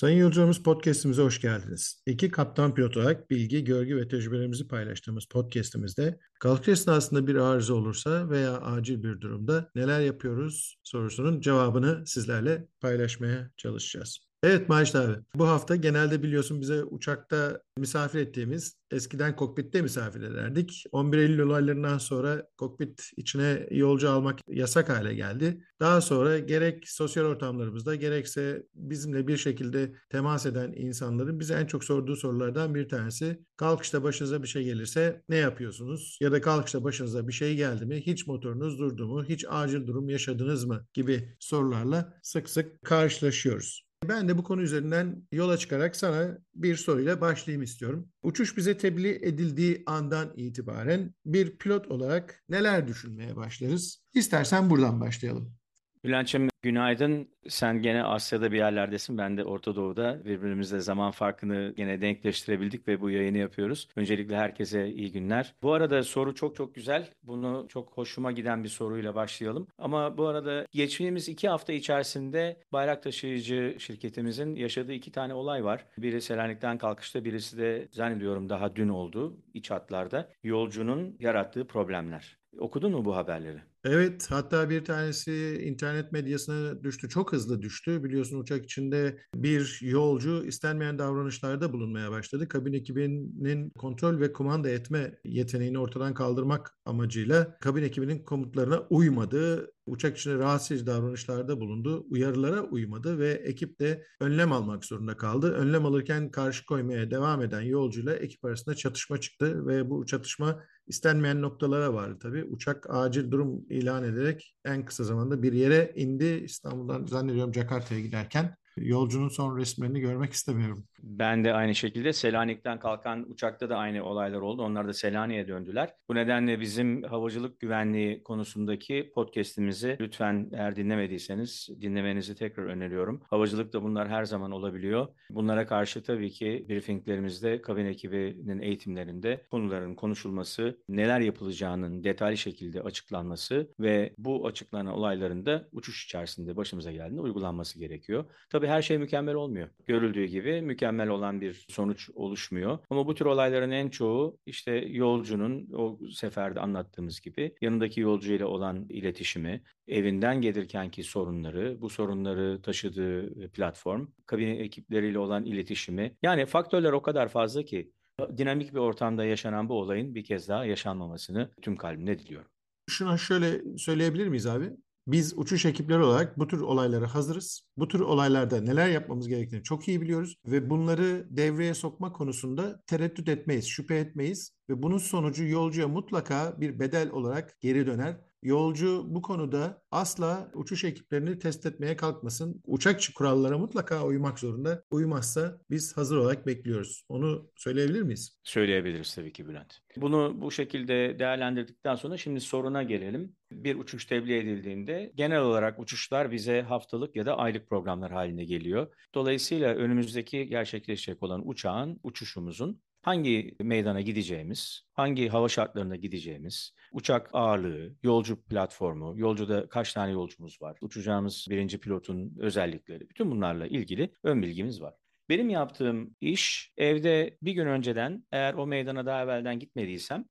Sayın 0.00 0.18
yolcularımız 0.18 0.62
podcastimize 0.62 1.22
hoş 1.22 1.40
geldiniz. 1.40 2.02
İki 2.06 2.30
kaptan 2.30 2.74
pilot 2.74 2.96
olarak 2.96 3.30
bilgi, 3.30 3.64
görgü 3.64 3.96
ve 3.96 4.08
tecrübelerimizi 4.08 4.68
paylaştığımız 4.68 5.26
podcastimizde 5.26 6.18
kalkış 6.40 6.68
esnasında 6.68 7.26
bir 7.26 7.34
arıza 7.34 7.74
olursa 7.74 8.30
veya 8.30 8.60
acil 8.60 9.02
bir 9.02 9.20
durumda 9.20 9.70
neler 9.74 10.00
yapıyoruz 10.00 10.78
sorusunun 10.82 11.40
cevabını 11.40 12.06
sizlerle 12.06 12.68
paylaşmaya 12.80 13.50
çalışacağız. 13.56 14.29
Evet 14.42 14.68
Macit 14.68 14.96
abi. 14.96 15.16
Bu 15.34 15.48
hafta 15.48 15.76
genelde 15.76 16.22
biliyorsun 16.22 16.60
bize 16.60 16.84
uçakta 16.84 17.60
misafir 17.76 18.18
ettiğimiz 18.18 18.76
eskiden 18.90 19.36
kokpitte 19.36 19.82
misafir 19.82 20.22
ederdik. 20.22 20.84
11 20.92 21.18
Eylül 21.18 21.38
olaylarından 21.38 21.98
sonra 21.98 22.46
kokpit 22.56 23.10
içine 23.16 23.66
yolcu 23.70 24.10
almak 24.10 24.38
yasak 24.48 24.88
hale 24.88 25.14
geldi. 25.14 25.64
Daha 25.80 26.00
sonra 26.00 26.38
gerek 26.38 26.88
sosyal 26.88 27.24
ortamlarımızda 27.24 27.94
gerekse 27.94 28.62
bizimle 28.74 29.28
bir 29.28 29.36
şekilde 29.36 29.92
temas 30.10 30.46
eden 30.46 30.72
insanların 30.72 31.40
bize 31.40 31.54
en 31.54 31.66
çok 31.66 31.84
sorduğu 31.84 32.16
sorulardan 32.16 32.74
bir 32.74 32.88
tanesi 32.88 33.44
kalkışta 33.56 34.02
başınıza 34.02 34.42
bir 34.42 34.48
şey 34.48 34.64
gelirse 34.64 35.22
ne 35.28 35.36
yapıyorsunuz? 35.36 36.18
Ya 36.20 36.32
da 36.32 36.40
kalkışta 36.40 36.84
başınıza 36.84 37.28
bir 37.28 37.32
şey 37.32 37.56
geldi 37.56 37.86
mi? 37.86 38.00
Hiç 38.06 38.26
motorunuz 38.26 38.78
durdu 38.78 39.06
mu? 39.06 39.24
Hiç 39.24 39.44
acil 39.48 39.86
durum 39.86 40.08
yaşadınız 40.08 40.64
mı? 40.64 40.86
gibi 40.94 41.36
sorularla 41.40 42.14
sık 42.22 42.50
sık 42.50 42.84
karşılaşıyoruz. 42.84 43.89
Ben 44.08 44.28
de 44.28 44.38
bu 44.38 44.44
konu 44.44 44.62
üzerinden 44.62 45.22
yola 45.32 45.56
çıkarak 45.56 45.96
sana 45.96 46.38
bir 46.54 46.76
soruyla 46.76 47.20
başlayayım 47.20 47.62
istiyorum. 47.62 48.08
Uçuş 48.22 48.56
bize 48.56 48.78
tebliğ 48.78 49.18
edildiği 49.22 49.82
andan 49.86 50.32
itibaren 50.36 51.14
bir 51.26 51.58
pilot 51.58 51.86
olarak 51.88 52.44
neler 52.48 52.88
düşünmeye 52.88 53.36
başlarız? 53.36 54.04
İstersen 54.14 54.70
buradan 54.70 55.00
başlayalım. 55.00 55.59
Bülent'ciğim 56.04 56.48
günaydın. 56.62 57.28
Sen 57.48 57.82
gene 57.82 58.04
Asya'da 58.04 58.52
bir 58.52 58.56
yerlerdesin. 58.56 59.18
Ben 59.18 59.36
de 59.36 59.44
Orta 59.44 59.76
Doğu'da. 59.76 60.24
Birbirimizle 60.24 60.80
zaman 60.80 61.10
farkını 61.10 61.74
gene 61.76 62.00
denkleştirebildik 62.00 62.88
ve 62.88 63.00
bu 63.00 63.10
yayını 63.10 63.38
yapıyoruz. 63.38 63.88
Öncelikle 63.96 64.36
herkese 64.36 64.88
iyi 64.88 65.12
günler. 65.12 65.54
Bu 65.62 65.72
arada 65.72 66.02
soru 66.02 66.34
çok 66.34 66.56
çok 66.56 66.74
güzel. 66.74 67.08
Bunu 67.22 67.66
çok 67.68 67.92
hoşuma 67.92 68.32
giden 68.32 68.64
bir 68.64 68.68
soruyla 68.68 69.14
başlayalım. 69.14 69.66
Ama 69.78 70.18
bu 70.18 70.26
arada 70.26 70.66
geçtiğimiz 70.72 71.28
iki 71.28 71.48
hafta 71.48 71.72
içerisinde 71.72 72.60
bayrak 72.72 73.02
taşıyıcı 73.02 73.76
şirketimizin 73.78 74.54
yaşadığı 74.54 74.92
iki 74.92 75.12
tane 75.12 75.34
olay 75.34 75.64
var. 75.64 75.86
Biri 75.98 76.22
Selanik'ten 76.22 76.78
kalkışta, 76.78 77.24
birisi 77.24 77.58
de 77.58 77.88
zannediyorum 77.92 78.48
daha 78.48 78.76
dün 78.76 78.88
oldu 78.88 79.36
iç 79.54 79.70
hatlarda. 79.70 80.28
Yolcunun 80.42 81.16
yarattığı 81.20 81.66
problemler. 81.66 82.38
Okudun 82.58 82.92
mu 82.92 83.04
bu 83.04 83.16
haberleri? 83.16 83.69
Evet, 83.84 84.26
hatta 84.30 84.70
bir 84.70 84.84
tanesi 84.84 85.62
internet 85.64 86.12
medyasına 86.12 86.84
düştü. 86.84 87.08
Çok 87.08 87.32
hızlı 87.32 87.62
düştü. 87.62 88.04
Biliyorsun 88.04 88.40
uçak 88.40 88.64
içinde 88.64 89.18
bir 89.34 89.78
yolcu 89.82 90.44
istenmeyen 90.46 90.98
davranışlarda 90.98 91.72
bulunmaya 91.72 92.10
başladı. 92.10 92.48
Kabin 92.48 92.72
ekibinin 92.72 93.70
kontrol 93.70 94.20
ve 94.20 94.32
kumanda 94.32 94.70
etme 94.70 95.18
yeteneğini 95.24 95.78
ortadan 95.78 96.14
kaldırmak 96.14 96.74
amacıyla 96.84 97.58
kabin 97.60 97.82
ekibinin 97.82 98.24
komutlarına 98.24 98.80
uymadı. 98.90 99.72
Uçak 99.86 100.16
içinde 100.18 100.34
rahatsız 100.34 100.86
davranışlarda 100.86 101.60
bulundu. 101.60 102.06
Uyarılara 102.10 102.62
uymadı 102.62 103.18
ve 103.18 103.30
ekip 103.30 103.80
de 103.80 104.06
önlem 104.20 104.52
almak 104.52 104.84
zorunda 104.84 105.16
kaldı. 105.16 105.52
Önlem 105.52 105.86
alırken 105.86 106.30
karşı 106.30 106.66
koymaya 106.66 107.10
devam 107.10 107.42
eden 107.42 107.60
yolcuyla 107.60 108.14
ekip 108.14 108.44
arasında 108.44 108.74
çatışma 108.74 109.20
çıktı 109.20 109.66
ve 109.66 109.90
bu 109.90 110.06
çatışma 110.06 110.62
istenmeyen 110.90 111.42
noktalara 111.42 111.94
vardı 111.94 112.18
tabii. 112.22 112.44
Uçak 112.44 112.86
acil 112.90 113.30
durum 113.30 113.64
ilan 113.68 114.04
ederek 114.04 114.54
en 114.64 114.84
kısa 114.84 115.04
zamanda 115.04 115.42
bir 115.42 115.52
yere 115.52 115.92
indi. 115.96 116.24
İstanbul'dan 116.24 117.06
zannediyorum 117.06 117.54
Jakarta'ya 117.54 118.00
giderken 118.00 118.56
yolcunun 118.76 119.28
son 119.28 119.58
resimlerini 119.58 120.00
görmek 120.00 120.32
istemiyorum. 120.32 120.84
Ben 121.02 121.44
de 121.44 121.54
aynı 121.54 121.74
şekilde 121.74 122.12
Selanik'ten 122.12 122.78
kalkan 122.78 123.30
uçakta 123.30 123.70
da 123.70 123.76
aynı 123.76 124.04
olaylar 124.04 124.40
oldu. 124.40 124.62
Onlar 124.62 124.88
da 124.88 124.92
Selanik'e 124.92 125.48
döndüler. 125.48 125.94
Bu 126.08 126.14
nedenle 126.14 126.60
bizim 126.60 127.02
havacılık 127.02 127.60
güvenliği 127.60 128.22
konusundaki 128.22 129.10
podcast'imizi 129.14 129.96
lütfen 130.00 130.50
eğer 130.52 130.76
dinlemediyseniz 130.76 131.68
dinlemenizi 131.80 132.34
tekrar 132.34 132.64
öneriyorum. 132.64 133.22
Havacılıkta 133.30 133.82
bunlar 133.82 134.08
her 134.08 134.24
zaman 134.24 134.50
olabiliyor. 134.50 135.08
Bunlara 135.30 135.66
karşı 135.66 136.02
tabii 136.02 136.30
ki 136.30 136.66
briefinglerimizde 136.68 137.62
kabin 137.62 137.86
ekibinin 137.86 138.60
eğitimlerinde 138.62 139.46
konuların 139.50 139.94
konuşulması, 139.94 140.78
neler 140.88 141.20
yapılacağının 141.20 142.04
detaylı 142.04 142.36
şekilde 142.36 142.82
açıklanması 142.82 143.70
ve 143.80 144.14
bu 144.18 144.46
açıklanan 144.46 144.92
olayların 144.92 145.46
da 145.46 145.68
uçuş 145.72 146.04
içerisinde 146.04 146.56
başımıza 146.56 146.92
geldiğinde 146.92 147.20
uygulanması 147.20 147.78
gerekiyor. 147.78 148.24
Tabii 148.50 148.59
her 148.68 148.82
şey 148.82 148.98
mükemmel 148.98 149.34
olmuyor. 149.34 149.68
Görüldüğü 149.86 150.24
gibi 150.24 150.62
mükemmel 150.62 151.08
olan 151.08 151.40
bir 151.40 151.66
sonuç 151.68 152.10
oluşmuyor. 152.14 152.78
Ama 152.90 153.06
bu 153.06 153.14
tür 153.14 153.26
olayların 153.26 153.70
en 153.70 153.88
çoğu 153.88 154.38
işte 154.46 154.72
yolcunun 154.72 155.68
o 155.72 155.98
seferde 156.12 156.60
anlattığımız 156.60 157.20
gibi 157.20 157.54
yanındaki 157.60 158.00
yolcuyla 158.00 158.46
olan 158.46 158.86
iletişimi, 158.88 159.62
evinden 159.88 160.40
gelirkenki 160.40 161.02
sorunları, 161.02 161.80
bu 161.80 161.90
sorunları 161.90 162.62
taşıdığı 162.62 163.50
platform, 163.50 164.06
kabin 164.26 164.48
ekipleriyle 164.48 165.18
olan 165.18 165.44
iletişimi. 165.44 166.16
Yani 166.22 166.46
faktörler 166.46 166.92
o 166.92 167.02
kadar 167.02 167.28
fazla 167.28 167.62
ki 167.62 167.92
dinamik 168.36 168.74
bir 168.74 168.78
ortamda 168.78 169.24
yaşanan 169.24 169.68
bu 169.68 169.74
olayın 169.74 170.14
bir 170.14 170.24
kez 170.24 170.48
daha 170.48 170.64
yaşanmamasını 170.64 171.50
tüm 171.62 171.76
kalbimle 171.76 172.18
diliyorum. 172.18 172.50
Şuna 172.90 173.18
şöyle 173.18 173.78
söyleyebilir 173.78 174.28
miyiz 174.28 174.46
abi? 174.46 174.70
Biz 175.12 175.38
uçuş 175.38 175.64
ekipleri 175.64 176.02
olarak 176.02 176.38
bu 176.38 176.48
tür 176.48 176.60
olaylara 176.60 177.14
hazırız. 177.14 177.62
Bu 177.76 177.88
tür 177.88 178.00
olaylarda 178.00 178.60
neler 178.60 178.88
yapmamız 178.88 179.28
gerektiğini 179.28 179.62
çok 179.62 179.88
iyi 179.88 180.00
biliyoruz 180.00 180.36
ve 180.46 180.70
bunları 180.70 181.26
devreye 181.30 181.74
sokma 181.74 182.12
konusunda 182.12 182.82
tereddüt 182.86 183.28
etmeyiz, 183.28 183.66
şüphe 183.66 183.96
etmeyiz 183.96 184.52
ve 184.68 184.82
bunun 184.82 184.98
sonucu 184.98 185.44
yolcuya 185.44 185.88
mutlaka 185.88 186.60
bir 186.60 186.80
bedel 186.80 187.10
olarak 187.10 187.60
geri 187.60 187.86
döner. 187.86 188.16
Yolcu 188.42 189.06
bu 189.08 189.22
konuda 189.22 189.82
asla 189.90 190.50
uçuş 190.54 190.84
ekiplerini 190.84 191.38
test 191.38 191.66
etmeye 191.66 191.96
kalkmasın. 191.96 192.62
Uçak 192.66 193.00
kurallara 193.14 193.58
mutlaka 193.58 194.04
uymak 194.04 194.38
zorunda. 194.38 194.84
Uymazsa 194.90 195.60
biz 195.70 195.96
hazır 195.96 196.16
olarak 196.16 196.46
bekliyoruz. 196.46 197.04
Onu 197.08 197.50
söyleyebilir 197.56 198.02
miyiz? 198.02 198.38
Söyleyebiliriz 198.42 199.14
tabii 199.14 199.32
ki 199.32 199.48
Bülent. 199.48 199.74
Bunu 199.96 200.40
bu 200.40 200.50
şekilde 200.50 201.18
değerlendirdikten 201.18 201.94
sonra 201.94 202.16
şimdi 202.16 202.40
soruna 202.40 202.82
gelelim. 202.82 203.36
Bir 203.52 203.76
uçuş 203.76 204.04
tebliğ 204.04 204.36
edildiğinde 204.36 205.12
genel 205.14 205.40
olarak 205.40 205.78
uçuşlar 205.78 206.30
bize 206.30 206.62
haftalık 206.62 207.16
ya 207.16 207.26
da 207.26 207.38
aylık 207.38 207.68
programlar 207.68 208.12
haline 208.12 208.44
geliyor. 208.44 208.94
Dolayısıyla 209.14 209.74
önümüzdeki 209.74 210.46
gerçekleşecek 210.46 211.22
olan 211.22 211.48
uçağın, 211.48 212.00
uçuşumuzun 212.02 212.80
hangi 213.02 213.56
meydana 213.60 214.00
gideceğimiz, 214.00 214.82
hangi 214.94 215.28
hava 215.28 215.48
şartlarına 215.48 215.96
gideceğimiz, 215.96 216.74
uçak 216.92 217.30
ağırlığı, 217.32 217.94
yolcu 218.02 218.42
platformu, 218.42 219.14
yolcuda 219.16 219.68
kaç 219.68 219.92
tane 219.92 220.12
yolcumuz 220.12 220.62
var, 220.62 220.78
uçacağımız 220.80 221.46
birinci 221.50 221.80
pilotun 221.80 222.36
özellikleri, 222.38 223.08
bütün 223.10 223.30
bunlarla 223.30 223.66
ilgili 223.66 224.14
ön 224.24 224.42
bilgimiz 224.42 224.82
var. 224.82 224.94
Benim 225.28 225.50
yaptığım 225.50 226.16
iş 226.20 226.72
evde 226.76 227.38
bir 227.42 227.52
gün 227.52 227.66
önceden 227.66 228.24
eğer 228.32 228.54
o 228.54 228.66
meydana 228.66 229.06
daha 229.06 229.22
evvelden 229.22 229.58
gitmediysem 229.58 230.24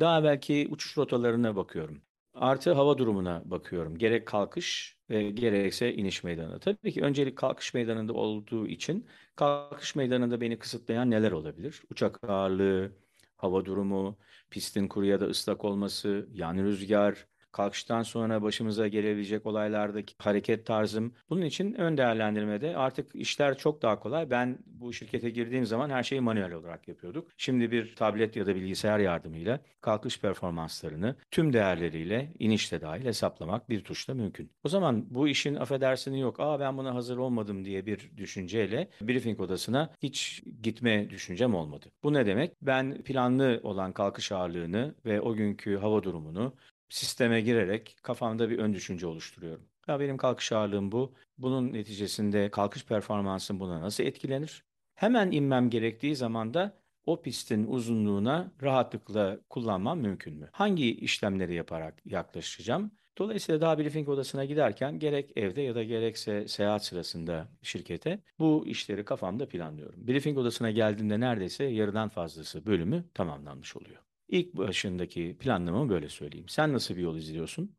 daha 0.00 0.24
belki 0.24 0.68
uçuş 0.70 0.98
rotalarına 0.98 1.56
bakıyorum. 1.56 2.02
Artı 2.34 2.72
hava 2.72 2.98
durumuna 2.98 3.42
bakıyorum. 3.44 3.98
Gerek 3.98 4.26
kalkış 4.26 4.95
ve 5.10 5.30
gerekse 5.30 5.94
iniş 5.94 6.24
meydanı. 6.24 6.60
Tabii 6.60 6.92
ki 6.92 7.02
öncelik 7.02 7.38
kalkış 7.38 7.74
meydanında 7.74 8.12
olduğu 8.12 8.66
için 8.66 9.06
kalkış 9.36 9.94
meydanında 9.96 10.40
beni 10.40 10.58
kısıtlayan 10.58 11.10
neler 11.10 11.32
olabilir? 11.32 11.82
Uçak 11.90 12.24
ağırlığı, 12.30 12.92
hava 13.36 13.64
durumu, 13.64 14.18
pistin 14.50 14.88
kuru 14.88 15.06
ya 15.06 15.20
da 15.20 15.26
ıslak 15.26 15.64
olması, 15.64 16.28
yan 16.32 16.56
rüzgar, 16.58 17.26
kalkıştan 17.56 18.02
sonra 18.02 18.42
başımıza 18.42 18.88
gelebilecek 18.88 19.46
olaylardaki 19.46 20.14
hareket 20.18 20.66
tarzım. 20.66 21.12
Bunun 21.30 21.42
için 21.42 21.74
ön 21.74 21.96
değerlendirmede 21.96 22.76
artık 22.76 23.14
işler 23.14 23.58
çok 23.58 23.82
daha 23.82 24.00
kolay. 24.00 24.30
Ben 24.30 24.58
bu 24.66 24.92
şirkete 24.92 25.30
girdiğim 25.30 25.66
zaman 25.66 25.90
her 25.90 26.02
şeyi 26.02 26.20
manuel 26.20 26.52
olarak 26.52 26.88
yapıyorduk. 26.88 27.28
Şimdi 27.36 27.70
bir 27.70 27.94
tablet 27.96 28.36
ya 28.36 28.46
da 28.46 28.54
bilgisayar 28.54 28.98
yardımıyla 28.98 29.60
kalkış 29.80 30.20
performanslarını 30.20 31.16
tüm 31.30 31.52
değerleriyle 31.52 32.32
inişte 32.38 32.80
dahil 32.80 33.04
hesaplamak 33.04 33.70
bir 33.70 33.84
tuşla 33.84 34.14
mümkün. 34.14 34.50
O 34.64 34.68
zaman 34.68 35.06
bu 35.10 35.28
işin 35.28 35.54
affedersini 35.54 36.20
yok. 36.20 36.40
Aa 36.40 36.60
ben 36.60 36.78
buna 36.78 36.94
hazır 36.94 37.16
olmadım 37.16 37.64
diye 37.64 37.86
bir 37.86 38.10
düşünceyle 38.16 38.88
briefing 39.00 39.40
odasına 39.40 39.90
hiç 40.02 40.42
gitme 40.62 41.10
düşüncem 41.10 41.54
olmadı. 41.54 41.86
Bu 42.02 42.14
ne 42.14 42.26
demek? 42.26 42.52
Ben 42.62 43.02
planlı 43.02 43.60
olan 43.62 43.92
kalkış 43.92 44.32
ağırlığını 44.32 44.94
ve 45.04 45.20
o 45.20 45.34
günkü 45.34 45.76
hava 45.76 46.02
durumunu 46.02 46.52
sisteme 46.88 47.40
girerek 47.40 47.96
kafamda 48.02 48.50
bir 48.50 48.58
ön 48.58 48.74
düşünce 48.74 49.06
oluşturuyorum. 49.06 49.68
Ya 49.88 50.00
benim 50.00 50.16
kalkış 50.16 50.52
ağırlığım 50.52 50.92
bu. 50.92 51.14
Bunun 51.38 51.72
neticesinde 51.72 52.50
kalkış 52.50 52.86
performansım 52.86 53.60
buna 53.60 53.80
nasıl 53.80 54.04
etkilenir? 54.04 54.64
Hemen 54.94 55.30
inmem 55.30 55.70
gerektiği 55.70 56.16
zaman 56.16 56.54
da 56.54 56.78
o 57.06 57.22
pistin 57.22 57.66
uzunluğuna 57.66 58.52
rahatlıkla 58.62 59.38
kullanmam 59.50 60.00
mümkün 60.00 60.34
mü? 60.34 60.48
Hangi 60.52 60.96
işlemleri 60.96 61.54
yaparak 61.54 62.06
yaklaşacağım? 62.06 62.90
Dolayısıyla 63.18 63.60
daha 63.60 63.78
briefing 63.78 64.08
odasına 64.08 64.44
giderken 64.44 64.98
gerek 64.98 65.32
evde 65.36 65.62
ya 65.62 65.74
da 65.74 65.82
gerekse 65.82 66.48
seyahat 66.48 66.84
sırasında 66.84 67.48
şirkete 67.62 68.22
bu 68.38 68.64
işleri 68.66 69.04
kafamda 69.04 69.48
planlıyorum. 69.48 70.06
Briefing 70.08 70.38
odasına 70.38 70.70
geldiğimde 70.70 71.20
neredeyse 71.20 71.64
yarıdan 71.64 72.08
fazlası 72.08 72.66
bölümü 72.66 73.04
tamamlanmış 73.14 73.76
oluyor. 73.76 74.05
İlk 74.28 74.56
başındaki 74.56 75.36
planlamamı 75.40 75.90
böyle 75.90 76.08
söyleyeyim. 76.08 76.48
Sen 76.48 76.72
nasıl 76.72 76.96
bir 76.96 77.02
yol 77.02 77.16
izliyorsun? 77.16 77.76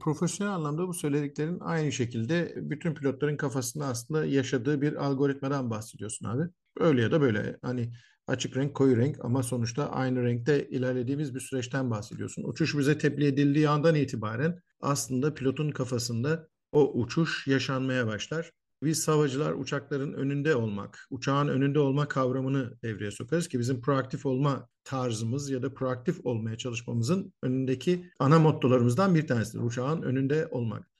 Profesyonel 0.00 0.52
anlamda 0.54 0.88
bu 0.88 0.94
söylediklerin 0.94 1.60
aynı 1.60 1.92
şekilde 1.92 2.54
bütün 2.56 2.94
pilotların 2.94 3.36
kafasında 3.36 3.86
aslında 3.86 4.24
yaşadığı 4.24 4.80
bir 4.82 5.04
algoritmadan 5.04 5.70
bahsediyorsun 5.70 6.26
abi. 6.26 6.42
Öyle 6.78 7.02
ya 7.02 7.12
da 7.12 7.20
böyle. 7.20 7.58
Hani 7.62 7.92
açık 8.26 8.56
renk, 8.56 8.74
koyu 8.74 8.96
renk 8.96 9.24
ama 9.24 9.42
sonuçta 9.42 9.90
aynı 9.90 10.22
renkte 10.22 10.68
ilerlediğimiz 10.68 11.34
bir 11.34 11.40
süreçten 11.40 11.90
bahsediyorsun. 11.90 12.44
Uçuş 12.44 12.78
bize 12.78 12.98
tebliğ 12.98 13.26
edildiği 13.26 13.68
andan 13.68 13.94
itibaren 13.94 14.60
aslında 14.80 15.34
pilotun 15.34 15.70
kafasında 15.70 16.48
o 16.72 16.92
uçuş 17.00 17.46
yaşanmaya 17.46 18.06
başlar. 18.06 18.52
Biz 18.82 19.08
havacılar 19.08 19.52
uçakların 19.52 20.12
önünde 20.12 20.56
olmak, 20.56 21.06
uçağın 21.10 21.48
önünde 21.48 21.78
olma 21.78 22.08
kavramını 22.08 22.78
devreye 22.82 23.10
sokarız 23.10 23.48
ki 23.48 23.58
bizim 23.58 23.80
proaktif 23.80 24.26
olma 24.26 24.68
tarzımız 24.84 25.50
ya 25.50 25.62
da 25.62 25.74
proaktif 25.74 26.26
olmaya 26.26 26.58
çalışmamızın 26.58 27.32
önündeki 27.42 28.10
ana 28.18 28.38
mottolarımızdan 28.38 29.14
bir 29.14 29.26
tanesidir. 29.26 29.62
Uçağın 29.62 30.02
önünde 30.02 30.46
olmak. 30.50 30.90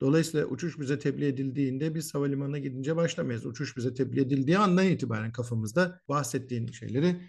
Dolayısıyla 0.00 0.46
uçuş 0.46 0.78
bize 0.78 0.98
tebliğ 0.98 1.26
edildiğinde 1.26 1.94
biz 1.94 2.14
havalimanına 2.14 2.58
gidince 2.58 2.96
başlamayız. 2.96 3.46
Uçuş 3.46 3.76
bize 3.76 3.94
tebliğ 3.94 4.20
edildiği 4.20 4.58
andan 4.58 4.86
itibaren 4.86 5.32
kafamızda 5.32 6.00
bahsettiğin 6.08 6.66
şeyleri 6.66 7.22